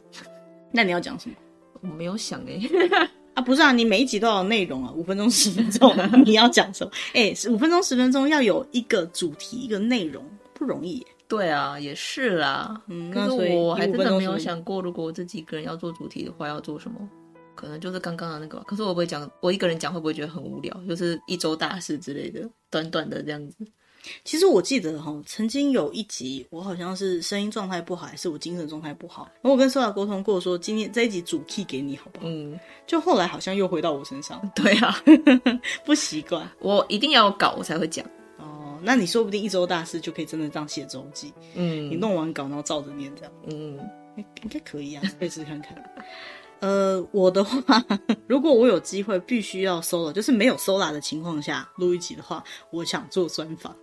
[0.72, 1.36] 那你要讲什么？
[1.82, 3.10] 我没有想哎、欸。
[3.34, 5.92] 啊，不是啊，你每一集都有内容啊，五分钟、十分钟，
[6.24, 6.90] 你要讲什么？
[7.14, 10.24] 哎、欸，五分钟、十分钟要有一个主题、一个内容，
[10.54, 11.04] 不容易。
[11.26, 12.80] 对啊，也是啦。
[12.86, 16.96] 嗯，那所以我还真的没有想过，如果我自己一个人要做主题的话，要做什么？
[17.64, 20.78] 可能就是刚刚的那个吧，可是我不会讲，我一个人讲会不会觉得很无聊？
[20.86, 23.56] 就是一周大事之类的，短短的这样子。
[24.22, 32.26] 其实我记得哈，曾经有一集我好像是声音状态不好，还是我精神状态不好，然后我跟 Sola 沟通过，说今天这一集主 key 给你好不好？
[32.28, 34.38] 嗯，就后来好像又回到我身上。
[34.54, 34.94] 对啊，
[35.86, 38.04] 不习惯，我一定要搞我才会讲。
[38.36, 41.32] 哦，那你说不定一周大事就可以真的这样写周记。
[41.54, 43.32] 嗯，你弄完稿然后照着念这样。
[43.46, 43.78] 嗯，
[44.16, 45.74] 应该可以啊，可以试试看看。
[46.64, 47.60] 呃，我的话，
[48.26, 53.74] 如果我有机会必须要 solo，就是没有 solo 的情况下录一集的话，我想做专访。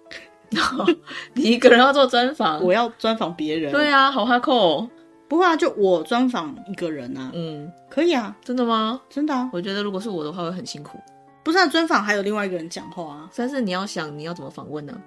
[1.36, 2.60] 你一个人要做专访？
[2.64, 3.72] 我要专访别人。
[3.72, 4.88] 对啊，好哈扣。
[5.28, 7.30] 不会啊，就我专访一个人啊。
[7.36, 8.36] 嗯，可以啊。
[8.44, 9.00] 真的吗？
[9.10, 9.48] 真的啊。
[9.54, 11.00] 我觉得如果是我的话，会很辛苦。
[11.44, 13.30] 不是啊，专访还有另外一个人讲话啊。
[13.36, 15.00] 但是你要想，你要怎么访问呢？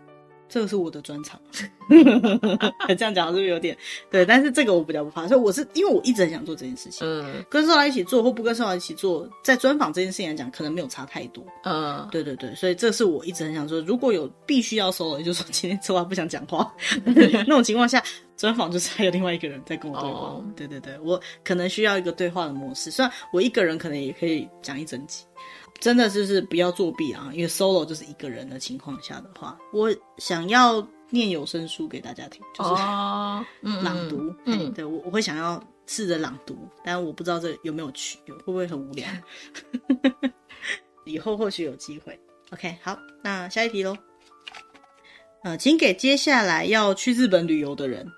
[0.49, 1.41] 这个是我的专长，
[2.97, 3.77] 这样讲是不是有点
[4.11, 4.25] 对？
[4.25, 7.07] 但是这个我比较不怕，所以我是因为我一直很想做这件事情。
[7.07, 11.45] 嗯，跟 Sola 一起做或不跟 Sola 一起做，在专访这件事情来讲，可能没有差太多。
[11.65, 16.73] 嗯，对对对，所以这是我一直很想说，如果有必须要 Solo，也就说今天 Sola 不想讲话
[17.05, 18.03] 那种情况下，
[18.37, 20.19] 专访就是还有另外一个人在跟我对话。
[20.19, 25.25] 哦、对对对，我可能需要一个对话的模式，虽然我一个人可能也可以讲一整集。
[25.81, 27.31] 真的就是不要作弊啊！
[27.35, 32.71] 因为 solo 就是一个人的情况下的话，我想要念有声书给大家听，就是
[33.83, 34.35] 朗读。
[34.47, 39.07] 嗯，对我我会想要试着朗读，但我不知道这有没有趣，会不会很无聊？
[41.05, 42.19] 以后或许有机会。
[42.51, 43.95] OK，好，那下一题喽。
[45.43, 48.11] 呃，请给接下来要去日本旅游的人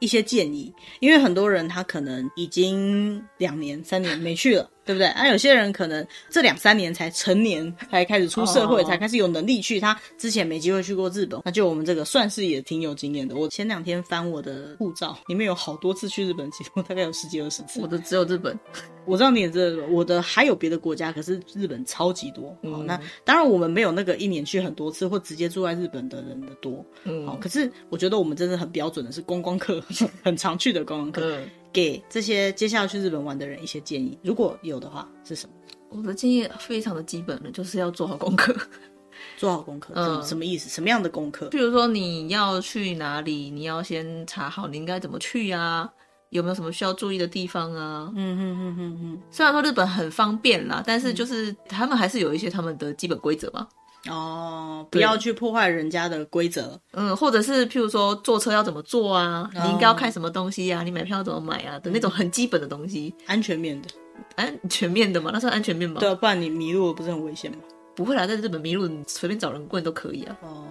[0.00, 4.68] 一些建议，因为很多人他可能已经两年、三年没去了。
[4.84, 5.06] 对不对？
[5.08, 9.80] 啊，有些人可能这两三年才成年，才开始出社会，才开始有能力去。
[9.80, 13.34] 他之前没机会去过日本，那就我们这个算是也挺有经验的。
[13.34, 17.80] 我前两天翻我的护照，里面有好多次去日本，其实我大概有十几二十次。
[17.80, 18.58] 我的只有日本，
[19.06, 22.56] 我知道你也知道，我的还有别的国家，可是日本超级多。
[22.62, 26.84] 嗯、好，那当然我们没有那个一年去很多次或直接住在日本的人的多。
[27.04, 29.82] 嗯，好，可是我觉得我们真的很标准的是观光客，
[30.22, 31.36] 很常去的观光客。
[31.36, 35.52] 嗯给这些接下来去日本玩的人一些建议，如果有的话，是什么？
[35.90, 38.54] 我的建议非常的基本了，就是要做好功课。
[39.36, 40.68] 做好功课，嗯，什么意思？
[40.68, 41.48] 什么样的功课？
[41.48, 45.88] 比如说你要去哪里，你要先查好你应该怎么去啊，
[46.30, 48.12] 有没有什么需要注意的地方啊？
[48.14, 49.22] 嗯嗯嗯嗯嗯。
[49.30, 53.66] 虽然说日本很方便啦，但是就是他们还是有一些他们的基本规则嘛。
[54.10, 56.78] 哦，不要去破坏人家的规则。
[56.92, 59.50] 嗯，或者是譬如说坐车要怎么坐啊？
[59.54, 60.82] 哦、你应该要看什么东西啊？
[60.82, 61.78] 你买票要怎么买啊？
[61.80, 63.88] 的那种很基本的东西，安全面的，
[64.36, 65.30] 安全面的嘛？
[65.32, 66.00] 那算安全面吗？
[66.00, 67.58] 对啊，不然你迷路了不是很危险吗？
[67.94, 70.36] 不会啦，在日本迷路，你随便找人问都可以啊。
[70.42, 70.66] 哦，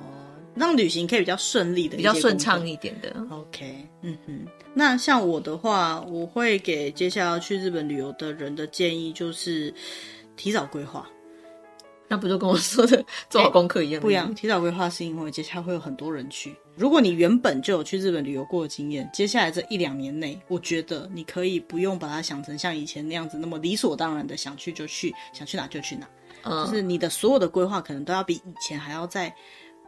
[0.54, 3.16] 让旅行可以比较顺利的，比较顺畅一点的。
[3.32, 4.46] OK，嗯哼。
[4.76, 9.74] 那像我的话，我会给接下来要去日本旅游的人的建议就是
[10.36, 11.08] 提早规划。
[12.14, 14.00] 那不就跟我说的做好功课一样？
[14.00, 16.56] 不一样，提早规划是因为接下来会有很多人去。
[16.76, 26.08] 如果你原本就有去日本旅游过的经验，接下来这一两年内，我觉得你可以不用把它想成像以前那样子那么理所当然的想去就去，想去哪就去哪。
[26.44, 29.34] 嗯，就是你的所有的规划可能都要比以前还要再。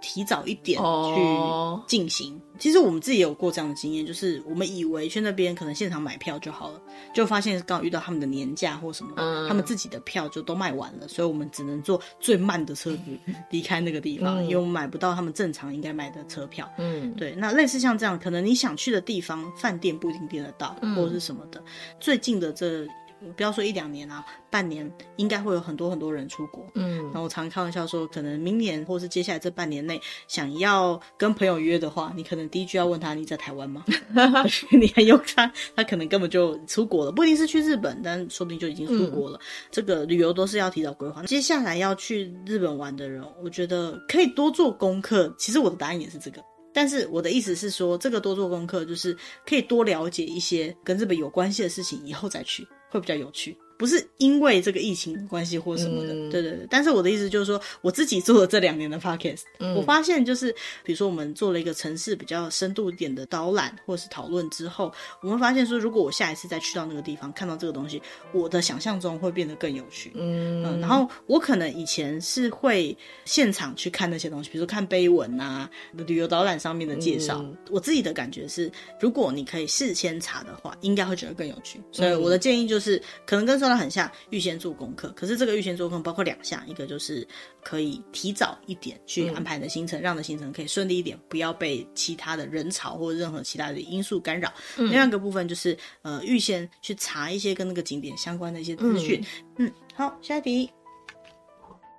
[0.02, 2.34] 提早一点去进行。
[2.34, 2.42] Oh.
[2.58, 6.82] 其实我们自己也有过这样的经验，就是我们以为去那边可能现场买票就好了，
[7.14, 9.48] 就发现刚好遇到他们的年假或什么，uh.
[9.48, 13.00] 他们自己的票就都卖完了，所以我们只能坐最慢的车子
[13.52, 16.72] 离开那个地方，因为我们买不到他们正常应该买的车票。
[16.78, 17.36] 嗯，对。
[17.36, 21.62] 那类似像这样，可能你想去的地方，饭店不一定订得到，或者是什么的，
[22.00, 22.88] 最近的这。
[23.36, 26.66] 不要说一两年啊，半年应该会有很多很多人出国。
[26.76, 33.84] 嗯，然后我常开玩笑说，可能明年或是接下来这半年内，想要跟朋友约的话，你可能第一句要问他：你在台湾吗？
[34.72, 39.38] 你还有他，他可能根本就出国了，不一定是去日本，但说不定就已经出国了。
[39.38, 41.24] 嗯、这个旅游都是要提早规划。
[41.24, 45.34] 接下来要去日本玩的人，我觉得可以多做功课。
[45.38, 46.44] 其实我的答案也是这个。
[46.74, 49.16] 但是我的意思是说，这个多做功课就是
[49.48, 53.58] 可以多了解一些跟日本有关系的事情，以后再去会比较有趣。
[53.78, 56.68] 不是因为这个疫情关系或什么的，嗯、对对对。
[56.70, 60.52] 但是我的意思就是说，我自己做了这两年的 podcast，、嗯、我发现就是，
[60.84, 70.12] 比如说我们做了一个城市比较深度一点的导览或是讨论之后，我们发现说，如果我下一次再去到那个地方看到这个东西，我的想象中会变得更有趣。
[70.16, 75.70] 嗯，嗯，然后我可能以前是会现场去看那些东西，比如说看碑文啊、
[76.08, 77.40] 旅游导览上面的介绍。
[77.40, 81.82] 嗯、我自己的感觉是，如果你可以事先查的话，应该会觉得更有趣。
[81.92, 85.12] 所以我的建议就是，可能跟说的很像，预先做功课。
[85.16, 87.28] 可是这个预先做功课包括两项，一个就是
[87.64, 94.54] 可以提早一点去安排你的行程，嗯、让你的行程可以顺利一点，不要被其他的人潮或任何其他的因素干扰。
[94.78, 99.20] 嗯、另外一个部分就是呃，预先去查一些跟那个景点相关的一些资讯。
[99.58, 100.70] 嗯，嗯，好，下一题。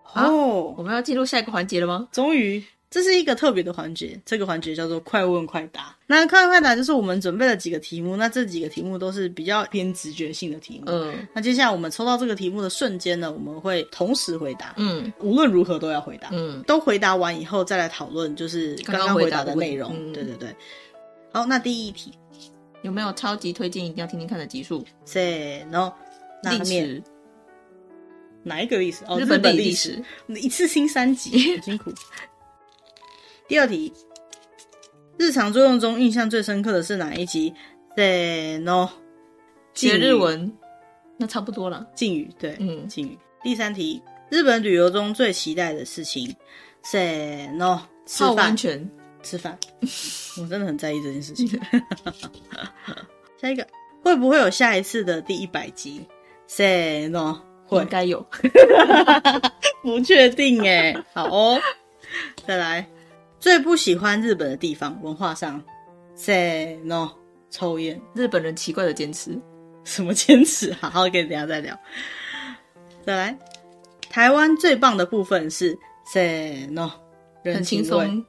[0.05, 2.09] 好哦，我们要进入下一个环节了吗？
[2.13, 2.63] 终于。
[2.89, 5.95] 这是一个特别的环节，这个环节叫做快问快答。
[6.07, 10.85] 那快问快答就是我们准备了几个题目，那这几个题目都是比较偏直觉性的题目。
[10.87, 14.73] 嗯，那接下来我们抽到这个题目的瞬间呢，我们会同时回答。
[14.77, 16.29] 嗯，无论如何都要回答。
[16.33, 19.93] 嗯，都回答完以后再来讨论，就是刚刚回答的内容。
[19.93, 20.55] 嗯、对对对。
[21.33, 22.13] 好，那第一题
[22.83, 24.85] 有没有超级推荐一定要听听看的集数
[25.71, 25.93] no。
[26.43, 27.03] 历史。
[28.45, 29.05] 哪一个历史？
[29.09, 30.01] 哦，日本历史。
[30.29, 31.91] 一次听三集，很 辛苦。
[33.49, 33.93] 第二题，
[35.17, 37.55] 日常作用中印象最深刻的是哪一集
[37.97, 38.89] ？Say no，
[39.73, 40.53] 学日文，
[41.17, 41.87] 那差不多了。
[41.95, 43.17] 敬语，对，嗯，敬语。
[43.45, 46.35] 第三题，日本旅游中最期待的事情
[46.83, 48.91] ？Say no，吃饭，温泉，
[49.23, 49.57] 吃饭。
[50.43, 51.49] 我真的很在意这件事情。
[53.41, 53.65] 下一个，
[54.03, 56.05] 会不会有下一次的第一百集
[56.49, 58.27] ？Say no，会，应该有，
[59.83, 60.97] 不确定哎。
[61.15, 61.61] 好哦，
[62.45, 62.85] 再来。
[63.39, 65.63] 最不喜欢日本的地方，文化上
[66.15, 67.11] ，say no，
[67.51, 68.01] 抽烟。
[68.15, 69.39] 日本人奇怪的坚持，
[69.85, 70.73] 什么坚持？
[70.75, 71.79] 好好跟大家再聊。
[73.05, 73.39] 再来，
[74.09, 76.91] 台湾最棒的部分是 say no，
[77.45, 78.25] 很轻松。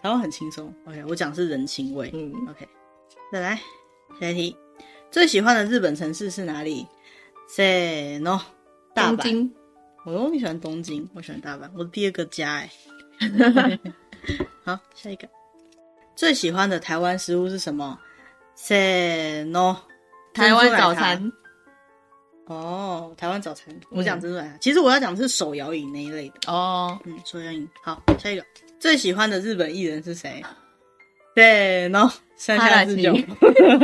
[0.00, 0.74] 台湾很轻松。
[0.86, 2.10] OK，我讲是人情味。
[2.14, 2.68] 嗯，OK。
[3.32, 3.60] 再来，
[4.20, 4.56] 下一题，
[5.10, 6.86] 最喜欢的日本城市是哪里
[7.48, 8.40] ？say no，
[8.94, 9.16] 大阪。
[9.16, 9.54] 东京。
[10.04, 12.70] 哦，你喜欢东京，我喜欢大阪，我的第二个家哎。
[14.64, 15.28] 好，下一个，
[16.14, 17.98] 最喜欢的台湾食物是什么
[18.54, 19.76] ？Say no，
[20.34, 21.32] 台湾早餐。
[22.46, 24.56] 哦，台湾早餐，我讲珍珠奶茶。
[24.58, 26.52] 其实我要讲的是手摇饮那一类的。
[26.52, 27.68] 哦，嗯，手摇饮。
[27.82, 28.44] 好，下一个，
[28.78, 30.40] 最喜欢的日本艺人是谁
[31.34, 33.12] ？Say no，山下智久。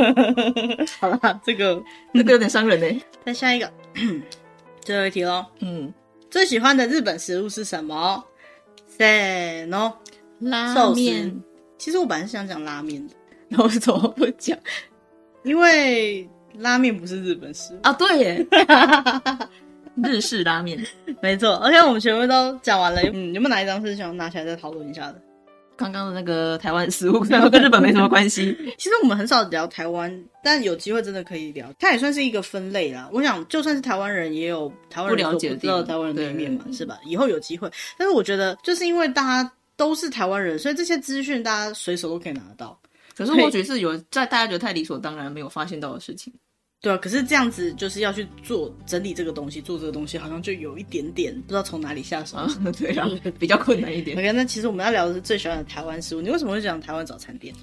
[0.99, 3.03] 好了，这个这个有点伤人呢。
[3.25, 3.69] 再下一个，
[4.79, 5.45] 最后一题喽。
[5.59, 5.93] 嗯，
[6.31, 8.23] 最喜欢的日本食物是什么
[8.87, 9.91] ？Say no，
[10.39, 11.41] 拉面。
[11.77, 13.13] 其实我本来是想讲拉面的，
[13.49, 14.57] 然后怎么不讲？
[15.43, 17.91] 因为拉面不是日本食物啊。
[17.93, 18.47] 对耶，
[20.03, 20.81] 日式拉面，
[21.21, 21.55] 没错。
[21.55, 23.01] OK，我们全部都讲完了。
[23.13, 25.21] 嗯，有没有哪一张是想拿起来再讨论一下的？
[25.75, 28.55] 刚刚的那个台湾食物，虽然跟日本没什么关系。
[28.77, 31.67] 其实我们很少聊台湾，但有机会真的可以聊。
[31.79, 33.09] 它也算是一个分类啦。
[33.11, 36.99] 我想，就算是台湾人，也有台湾人不了解的知道台湾人的一面嘛，是吧？
[37.05, 37.69] 以后有机会。
[37.97, 42.79] 但是我觉得，就是因为大家都是台湾人，所以这些资讯大家随手都可以拿得到。
[43.15, 46.33] 可是或许是有在大家觉得太理所当然没有发现到的事情。
[46.81, 52.47] 对啊，可是这样子就是要去做整理这个东西，做这个东西好像就有一点点不知道从哪里下手，啊、
[52.77, 53.07] 对啊，
[53.39, 54.17] 比较困难一点。
[54.17, 56.21] OK，那其实我们要聊的是最喜欢的台湾食物。
[56.21, 57.55] 你为什么会讲台湾早餐店？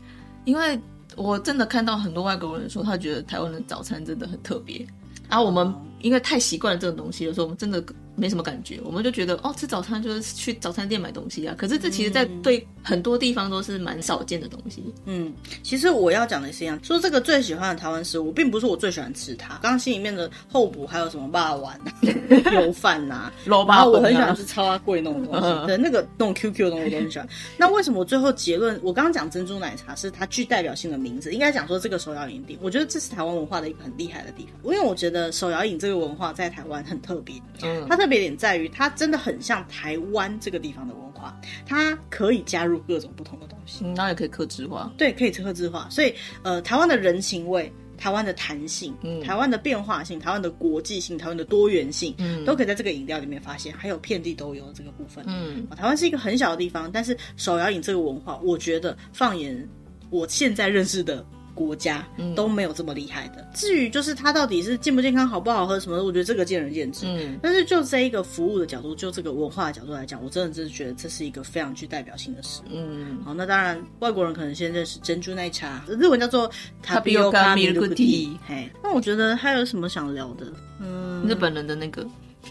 [0.47, 0.81] 因为
[1.17, 4.87] 我真的看到很多外国人说，他觉得台湾的早餐真的很特别，
[5.29, 5.71] 然后我们
[6.01, 7.83] 因为太习惯了这种东西，有时候我们真的。
[8.17, 11.55] 没什么感觉，我们就觉得哦，吃早餐就是去早餐店买东西啊。
[11.57, 14.93] 可是这其实，在对很多地方都是蛮少见的东西。
[15.07, 15.33] 嗯，
[15.63, 19.51] 其实我要讲的是一样，说这个最喜欢的台湾食物，并不是我最喜欢吃它。
[19.63, 21.81] 刚刚心里面的候补还有什么霸丸、
[22.53, 27.27] 油饭呐、啊，然后我很喜欢吃超阿贵那种东西，对，那个那种 QQ 的东西我都很喜欢。
[27.57, 38.89] 那为什么我最后结论，我刚刚讲珍珠奶茶是它具代表性的名字，应该讲说这个手摇饮店，我觉得这是台湾文化的一个很厉害的地方，因为我觉得手摇饮这个文化在台湾很特别，嗯，它特别点在于它。
[38.91, 41.35] 真的很像台湾这个地方的文化，
[41.65, 45.89] 它可以加入各种不同的东西，嗯，然后也可以克制化，对，可以克制化。
[45.89, 46.13] 所以，
[46.43, 53.73] 呃，台湾的人情味、台湾的弹性、嗯、台湾的变化性、台湾的国际性、台湾的多元性，嗯，都可以在这个饮料里面发现。
[53.75, 59.67] 还有遍地都有这个部分，嗯，台湾是一个很小的地方，但是手摇饮这个文化，我觉得放眼
[60.11, 61.25] 我现在认识的。
[61.67, 63.43] 国家都没有这么厉害的。
[63.43, 67.05] 嗯、至于就是它到底是健不健康、好不好喝什么的，我觉得这个见仁见智。
[67.07, 72.63] 嗯，但是就这一个服务的角度，就这个文化的角度来讲，我真的真的觉得这是一个非常具代表性的事。
[72.73, 76.51] 嗯，好，那当然外国人可能先认识珍珠奶茶，日文叫做
[76.85, 78.37] Tapioca Milk Tea。
[78.47, 80.47] 嘿，那我觉得还有什么想聊的？
[80.81, 82.07] 嗯，日本人的那个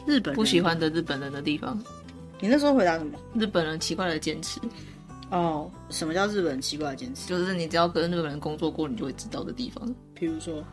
[0.06, 1.82] 日本不喜欢的日本人的地方。
[2.40, 3.20] 你那时候回答什么？
[3.34, 4.62] 日本人奇怪的坚持。
[5.32, 7.28] 哦，什么叫日本奇怪的坚持？
[7.28, 9.96] 就是你只要跟日本人工作过，你就会知道的地方。
[10.14, 10.64] 比如说，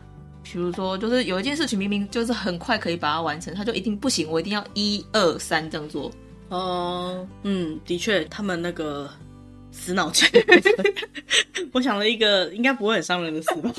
[0.42, 6.10] 比如说，就是有一件事情明明就是很快可以把它完成，他就一定不行，我一定要一二三这样做。
[6.48, 9.10] 哦，嗯，的确，他们那个
[9.70, 10.28] 死脑筋。
[11.72, 13.72] 我想了一个应该不会很伤人的事吧。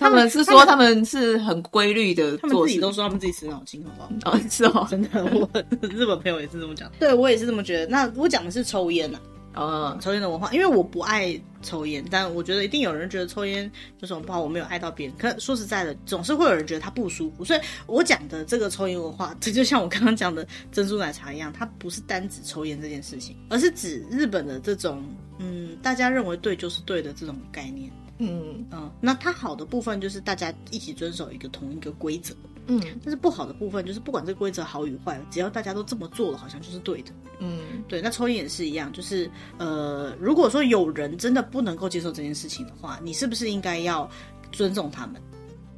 [0.00, 4.36] 他们是说他们是很规律的，他们自己都说他们自己死脑筋，好不好？
[4.36, 5.48] 哦，是哦，真的，我
[5.88, 6.90] 日本朋友也是这么讲。
[6.98, 7.86] 对，我也是这么觉得。
[7.86, 9.28] 那我讲的是抽烟呐、啊。
[9.52, 14.40] 呃，抽烟的文化，因为我不爱抽烟，但我觉得一定有人觉得抽烟有什么不好。
[14.40, 17.44] 我没有爱到别人，可说实在的，总是会有人觉得他不舒服。
[17.44, 25.02] 所以我讲的这个抽烟文化，这就像我刚刚讲的珍珠奶茶一样，它不是单指抽烟这件事情，而是指日本的这种
[25.38, 27.90] 嗯，大家认为对就是对的这种概念。
[28.20, 32.34] 嗯嗯，那它好的部分就是大家一起遵守一个同一个规则。
[32.66, 37.10] 嗯，但是不好的部分就是不管这个规则好与坏，只要大家都这么做了，好像就是对的。
[37.40, 38.00] 嗯，对。
[38.00, 44.08] 那抽烟也是一样，就是呃，如果说有人真的不能够接受这件事情的话，你是不是应该要
[44.52, 45.20] 尊重他们？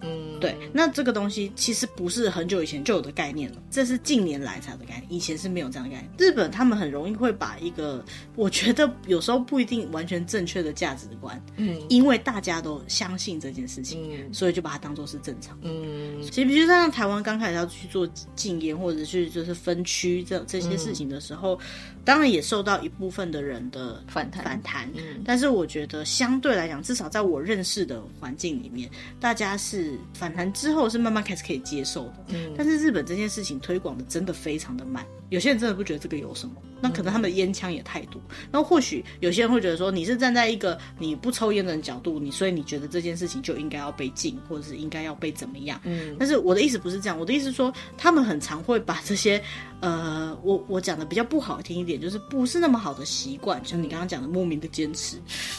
[0.03, 6.11] 嗯，对，那这个东西其实不是很久以前就有的概念了，这是近年来才有的概念，以前是没有这样的概念。
[6.19, 8.05] 日本他们很容易会把一个
[8.37, 15.57] 我觉得有时候不一定完全正确的价值观，嗯，因为大家都相信这件事情，嗯，所以就把它当做是正常。
[15.63, 24.91] 嗯，其实比如说像台湾刚开始要去做禁烟或者去就是分区这这些事情的时候，嗯，当然也受到一部分的人的反弹反弹。
[24.97, 28.91] 嗯，但是我觉得相对来讲，至少在我认识的环境里面，
[29.21, 29.91] 大家是。
[30.12, 38.20] 反弹之后是慢慢开始可以接受的，嗯，但是日本这件事情推广的真的非常的慢，有些人真的不觉得这个有什么，那可能他们的烟枪也太多，
[38.51, 49.43] 那或许有些人会觉得说你是站在一个你不抽烟的人角度，你所以你觉得这件事情就应该要被禁，或者是应该要被怎么样，嗯，但是我的意思不是这样，我的意思是说他们很常会把这些。
[49.83, 55.16] 呃，我我讲的比较不好听一点，就是不是那么好的习惯，像你刚刚讲的莫名的坚持，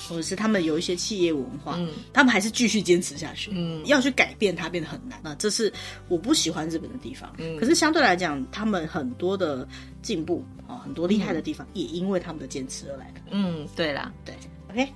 [0.08, 5.72] 或者是他们有一些企业文化，嗯，他们还是继续坚持下去，嗯，要去改变它变得很难，那这是
[6.08, 7.32] 我不喜欢日本的地方。
[7.38, 9.68] 嗯，可是相对来讲，他们很多的
[10.02, 13.22] 进步啊，很多厉害的地方，也因为他们的坚持而来的。
[13.32, 14.34] 嗯，对啦，对。
[14.72, 14.92] OK，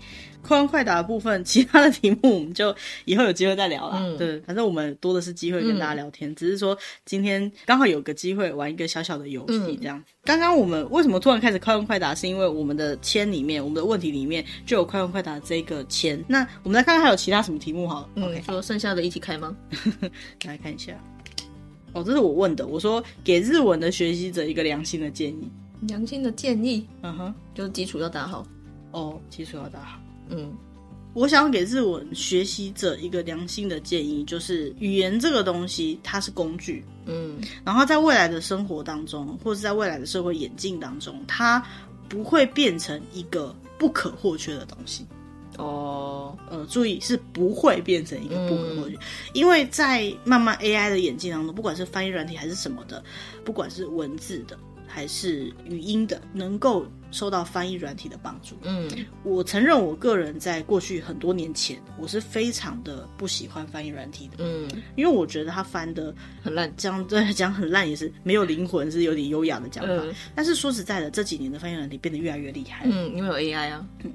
[0.48, 2.74] 快问快答的部分，其他的题目我们就
[3.06, 3.98] 以后有机会再聊啦。
[4.00, 10.02] 嗯，对，反正我们多的是机会跟大家聊天，嗯、只是说今天刚好有个机会玩一个小小的游戏，这样。
[10.24, 12.16] 刚刚、嗯、我们为什么突然开始快问快答？
[12.16, 16.24] 是因为我们的签里面，我们的问题里面就有快问快答这个签。
[16.28, 18.10] 那我们来看看还有其他什么题目好了。
[18.16, 19.56] 嗯，OK，说剩下的一起开吗？
[20.46, 20.94] 来看一下。
[21.94, 22.68] 哦，这是我问的。
[22.68, 25.50] 我说给日文的学习者一个良心的建议。
[25.82, 28.46] 良心的建议，嗯哼，就是基础要打好。
[28.92, 30.00] 哦，基础要打好。
[30.30, 30.54] 嗯，
[31.14, 41.64] 我想给日文学习者一个良心的建议，就是语言这个东西它是工具，嗯，然后在未来的生活当中，或者在未来的社会演进当中，它
[42.08, 45.06] 不会变成一个不可或缺的东西。
[45.58, 49.00] 哦，呃，注意是不会变成一个不可或缺，嗯、
[49.34, 53.04] 因为在慢慢 AI 的演进当中，不管是翻译软体还是什么的，
[53.44, 54.56] 不管是文字的
[54.86, 58.56] 还是语音的，能够受到翻译软体的帮助。
[58.64, 58.90] 嗯，
[59.24, 64.36] 我承认我个人在过去很多年前，我是非常的不喜欢翻译软体的。
[64.40, 69.94] 嗯，因为我觉得他翻的很烂，讲 对讲很烂也是没有灵魂，是有点优雅的讲法。
[70.04, 72.86] 嗯，但是说实在的，这几年的翻译软体变得越来越厉害。
[72.86, 73.88] 嗯，因为有 AI 啊。
[74.04, 74.12] 嗯，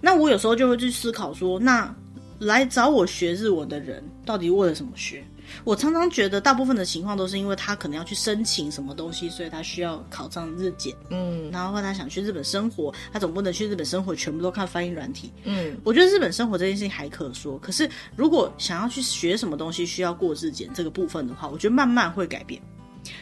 [0.00, 1.94] 那我有时候就会去思考说，那
[2.40, 5.24] 来找我学日文的人到底为了什么学？
[5.62, 10.94] 我常常觉得，大部分的情况都是因为他可能要去申请什么东西，所以他需要考上日检。
[11.10, 15.30] 嗯，然后他想去日本生活，他总不能去日本生活全部都看翻译软体。
[15.44, 22.60] 嗯，我觉得日本生活这件事情还可说，可是如果想要去学什么东西需要过日检这个部分的话，我觉得慢慢会改变。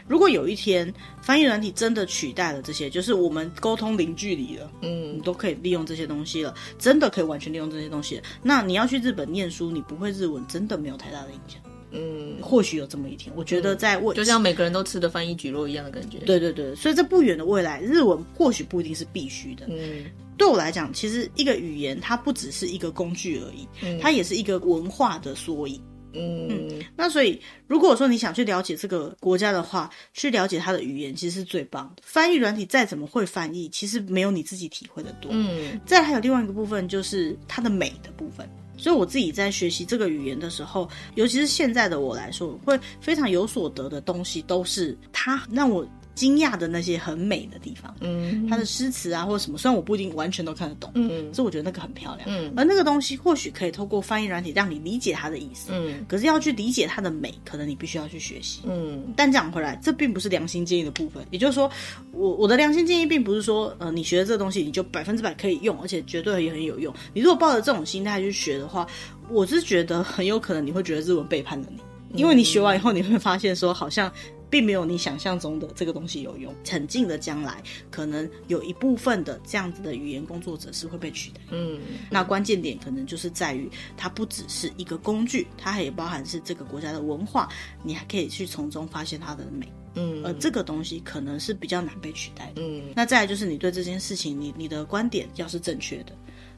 [0.07, 11.61] 如果有一天翻译软体真的取代了这些，就是我们沟通零距离了，嗯，你都可以利用这些东西了，真的可以完全利用这些东西了，那你要去日本念书，你不会日文，真的没有太大的影响。
[11.93, 16.19] 嗯，或许有这么一天，我觉得在未、嗯、就像每个人都吃的翻译蒟蒻一样的感觉。
[16.21, 19.67] 对对对，所以这不远的未来，日文或许不一定是必须的。
[19.69, 20.05] 嗯，
[20.39, 25.81] 对我来讲，其实一个语言它不只是一个工具而已，嗯、它也是一个文化的缩影。
[26.15, 32.03] 嗯，嗯，那所以如果说你想去了解这个国家的话，去了解它的语言，其实是最棒的。
[32.05, 35.31] 翻译软体再怎么会翻译，其实没有你自己体会的多。
[35.33, 38.47] 嗯，再还有另外一个部分，就是它的美的部分。
[38.83, 45.87] 所以我自己在学习这个语言的时候，尤其是现在的我来说，会非常有所得的东西，都是它让我。
[46.15, 61.71] 惊讶的那些很美的地方，嗯，他的诗词啊或者什么，虽然我不一定完全都看得懂，嗯，所以我觉得那个很漂亮，嗯，而那个东西或许可以透过翻译软体让你理解它的意思，嗯，可是要去理解它的美，可能你必须要去学习，嗯，但讲回来，这并不是良心建议的部分，也就是说，
[62.13, 66.93] 我我的良心建议并不是说，呃，你学的这个东西你就百分之百可以用，而且绝对也很有用。
[67.15, 68.87] 你如果抱着这种心态去学的话，
[69.31, 74.13] 我是觉得很有可能你会觉得日文背叛了你，因为你学完以后你会发现说好像。
[74.53, 76.55] 并没有你想象中的这个东西有用。
[76.69, 81.41] 很近的将来，可能有一部分的这样子的语言工作者是会被取代。
[81.53, 81.81] 嗯，
[82.11, 87.49] 那关键点可能就是在于，它不只是一个工具，它还也包含是这个国家的文化，
[87.83, 89.67] 你还可以去从中发现它的美。
[89.95, 92.61] 嗯，而这个东西可能是比较难被取代的。
[92.61, 96.13] 嗯，那再来就是你对这件事情，你你的观点要是正确的。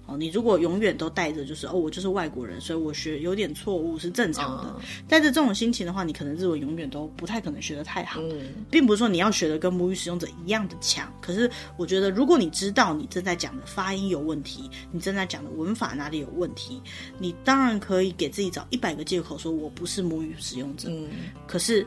[0.06, 4.76] 哦，你如果永远都带着就是哦，我就是外国人，所以我学有点错误是正常的。
[5.08, 8.20] 带着这种心情的话，你可能日文永远都不太可能学得太好。
[8.20, 16.80] 嗯，并不是说你要学的跟母语使用者一样的强，可是我觉得如果你知道你正在讲的发音有问题，你正在讲的文法哪里有问题，
[17.18, 20.88] 你当然可以给自己找一百个借口说我不是母语使用者。
[20.90, 21.08] 嗯，
[21.46, 21.86] 可是。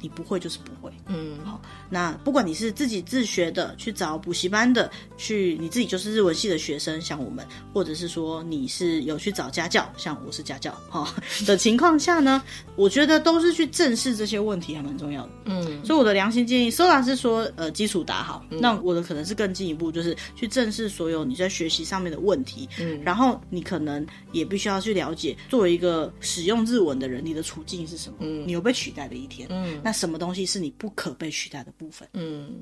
[0.00, 11.14] 你不会就是不会，嗯，好，那不管你是自己自学的，去找补习班的，去你自己就是日文系的学生，像我们，或者是说你是有去找家教，像我是家教，哈
[11.46, 12.42] 的情况下呢，
[12.76, 29.80] 我觉得都是去正视这些问题还蛮重要的，嗯，所以我的良心建议，Sola 是说，呃，基础打好，嗯，那我的可能是更进一步，就是去正视所有你在学习上面的问题，嗯，然后你可能也必须要去了解，作为一个使用日文的人，你的处境是什么，嗯，你有被取代的一天，嗯。
[29.82, 32.08] 那那什么东西是你不可被取代的部分？
[32.12, 32.60] 嗯，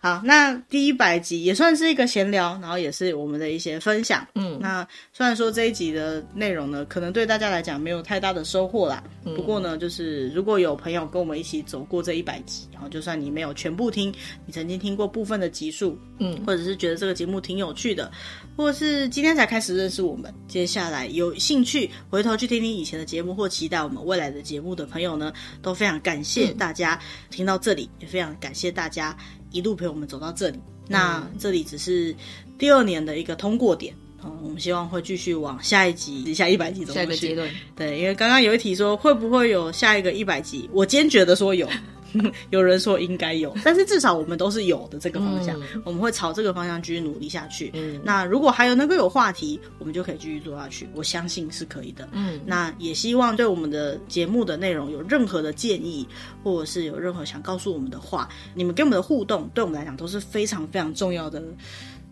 [0.00, 4.24] 好，那第一百集也算是一个闲聊，然后也是我们的一些分享。
[4.36, 9.02] 嗯，那虽然说这一集的内容呢，可能对大家来讲没有太大的收获啦。
[9.24, 14.14] 嗯，不过呢，就是如果有朋友跟我们一起走过这一百集，然后就算你没有全部听，
[14.46, 18.08] 你曾经听过部分的集数，嗯，或者是觉得这个节目挺有趣的，
[18.56, 26.96] 或者是今天才开始认识我们，接下来有兴趣回头去听听以前的节目，或期待我们未来的节目的朋友呢，都非常感谢大家
[27.30, 29.16] 听到这里，也非常感谢大家
[29.50, 30.58] 一路陪我们走到这里。
[30.86, 32.14] 那这里只是
[32.58, 33.94] 第二年的一个通过点，
[34.24, 36.94] 嗯，我们希望会继续往下一集、下一百集走。
[36.94, 41.68] 下一个阶段，对，因为刚刚有一题说会不会有下一个一百集，我坚决的说有。
[42.50, 47.70] 有人说应该有，但是至少我们都是有的这个方向，嗯、我们会朝这个方向继续努力下去。
[47.74, 50.88] 嗯，那如果还有能够有话题，我们就可以继续做下去。
[50.94, 52.08] 我相信是可以的。
[52.12, 56.06] 嗯，那也希望对我们的节目的内容有任何的建议，
[56.42, 61.42] 或者是有任何想告诉我们的话，你们跟我们的互动，对我们来讲都是非常非常重要的。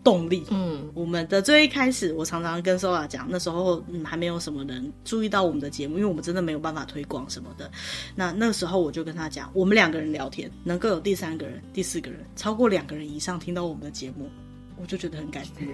[0.07, 7.69] 动力，嗯，我们的最一开始，我常常跟 Sola 讲，那时候嗯还没有什么人注意到我们的节目，因为我们真的没有办法推广什么的。
[8.15, 14.29] 那那时候我就跟他讲，我们两个人聊天，能够有第三个人、第四个人，超过两个人以上听到我们的节目，
[14.79, 15.67] 我就觉得很感觉。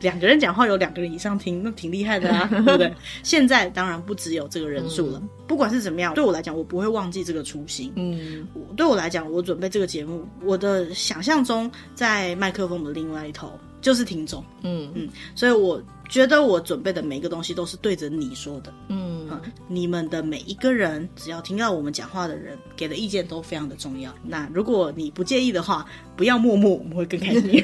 [0.00, 2.90] 两个人讲话有两个人以上听，那挺厉害的啊， 对不对？
[3.22, 5.18] 现在当然不只有这个人数了。
[5.22, 7.92] 嗯、不管是怎么样，对我来讲，我不会忘记这个初心。
[7.96, 13.52] 嗯，对我来讲，我准备这个节目，我的想象中在麦克风的另外一头。
[13.84, 15.78] 就是听众，嗯嗯，所以我
[16.08, 24.10] 觉得我准备的每一个东西都是对着你说的，嗯，嗯，你们的每一个人，只要听到我们讲话的人给的意见都非常的重要。
[24.22, 25.84] 那如果你不介意的话，
[26.16, 27.62] 不要默默，我们会更开心。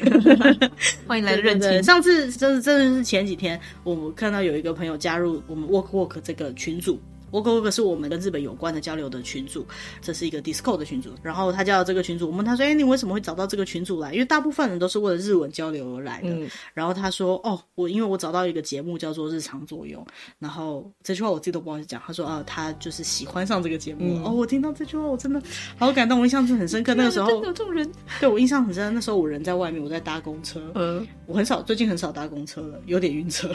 [1.09, 1.83] 欢迎来认真。
[1.83, 7.01] 上次真的真的是前几天，我看到有一个朋友加入我们 Work Work 这个群组。
[7.31, 9.65] 我哥哥是我们跟日本有关的交流的群组，
[10.01, 11.11] 这是一个 Discord 的群组。
[11.23, 16.31] 然后他叫这个群组，我问他说：“哎，你为什么会找到这个群组来？”因为大部分人都是为了日文交流而来的。
[16.31, 20.03] 嗯、然后他说：“哦，我因为我找到一个节目叫做《日常作用》，
[20.39, 22.01] 然后这句话我自己都不好意思讲。
[22.07, 24.01] 他说啊，他就是喜欢上这个节目。
[24.19, 25.43] 嗯、哦，我听到这句话，我真的
[25.77, 26.95] 好感动，我印象是很深刻。
[26.95, 28.93] 那个时候 真的有这种人，对我印象很深。
[28.95, 30.61] 那时候我人在外面，我在搭公车。
[30.75, 33.49] 嗯，我很少，最近很少搭公车了，有点晕车。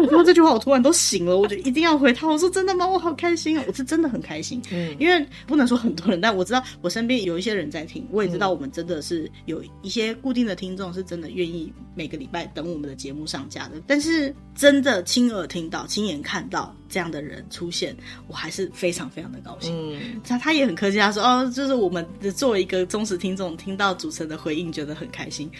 [0.00, 2.28] 我听到这句话，我突然都醒了，我就一定要回他。
[2.28, 2.86] 我说真的吗？
[2.86, 3.64] 我好开心啊！
[3.66, 3.96] 我是真。
[3.96, 13.80] 真的很开心，嗯，因为不能说很多人，但我知道我身边有一些人在听，我也知道我们真的是有一些固定的听众，是真的愿意每个礼拜等我们的节目上架的。
[13.86, 17.96] 但是真的亲耳听到、亲眼看到这样的人出现，
[18.28, 19.74] 我还是非常非常的高兴。
[19.94, 22.06] 嗯，他他也很客气，他说：“哦，就是我们
[22.36, 25.50] 作为一个忠实听众，听到主持人的回应，觉得很开心。”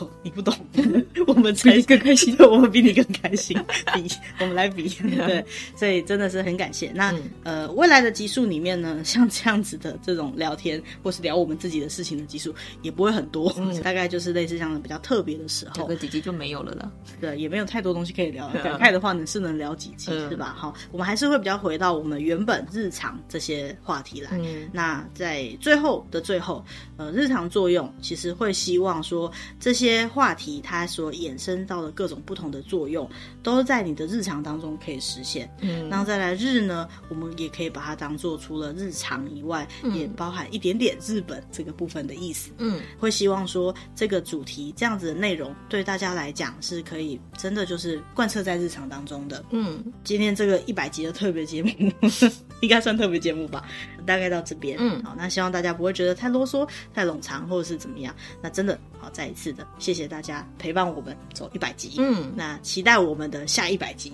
[0.00, 0.54] 哦，你不懂，
[1.28, 3.54] 我们才更开心， 我们比你更开心，
[3.92, 4.08] 比
[4.40, 5.44] 我们来比，对，
[5.76, 6.90] 所以真的是很感谢。
[7.02, 7.72] 那、嗯、呃。
[7.72, 16.90] 未来的集数里面呢， 像这样子的这种聊天，或是聊我们自己的事情的集数，也不会很多，嗯、 大概就是类似这样的比较特别的时候，这个几集就没有了啦。
[17.20, 18.48] 对，也没有太多东西可以聊。
[18.62, 20.54] 感慨的话呢，是能聊几集，嗯、是吧？
[20.56, 24.30] 好，我们还是会比较回到我们原本日常这些话题来。
[24.32, 26.64] 嗯、那在最后的最后，
[26.98, 33.08] 呃，日常作用其实会希望说，这些话题它所衍生到的各种不同的作用，
[33.42, 35.50] 都在你的日常当中可以实现。
[35.60, 37.72] 嗯，然后再来日呢，我们也可以。
[37.72, 42.50] 把它当做除了日常以外，嗯、也包含一点点日本这个部分的意思。
[42.58, 49.42] 嗯，会希望说这个主题这样子的内容对大家来讲是可以真的就是贯彻在日常当中的。
[49.52, 51.70] 嗯，今天这个一百集的特别节目
[52.60, 53.64] 应该算特别节目吧？
[54.04, 54.76] 大概到这边。
[54.78, 58.14] 嗯，好，那希望大家不会觉得太啰嗦、太冗长，或者是怎么样。
[58.42, 61.94] 那真的好，再一次的谢谢大家陪伴我们走一百集。
[61.98, 64.12] 嗯，那期待我们的下一百集。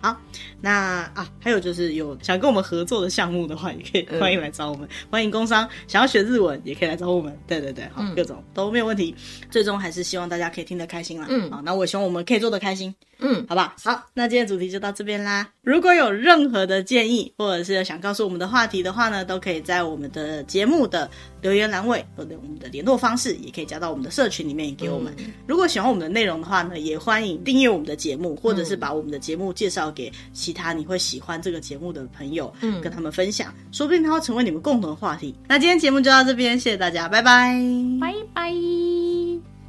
[0.00, 0.18] 好，
[0.62, 4.88] 那啊，还有就是有想跟我们合作的项目的话，也可以欢迎来找我们。
[4.88, 7.38] 嗯、欢迎工商想要学日文，也可以来找我们。
[7.46, 9.14] 对对对，好，嗯、各种都没有问题。
[9.50, 11.26] 最终还是希望大家可以听得开心啦。
[11.28, 12.94] 嗯，好，那我也希望我们可以做得开心。
[13.20, 15.48] 嗯，好吧，好，那今天主题就到这边啦。
[15.62, 21.08] 如果有任何的建议，或者是想告诉我们的话题的话呢，都可以在我们的节目的
[21.42, 25.14] 留言栏位，或者我们的联络方式，也可以加到我们的社群里面给我们。
[25.18, 35.34] 嗯、如果喜欢我们的内容的话呢，也欢迎订阅我们的节目，或者是把我们的节目介绍给其他你会喜欢这个节目的朋友，嗯，跟他们分享，说不定它会成为你们共同的话题。
[35.46, 37.54] 那今天节目就到这边，谢谢大家，拜拜，
[38.00, 39.59] 拜拜。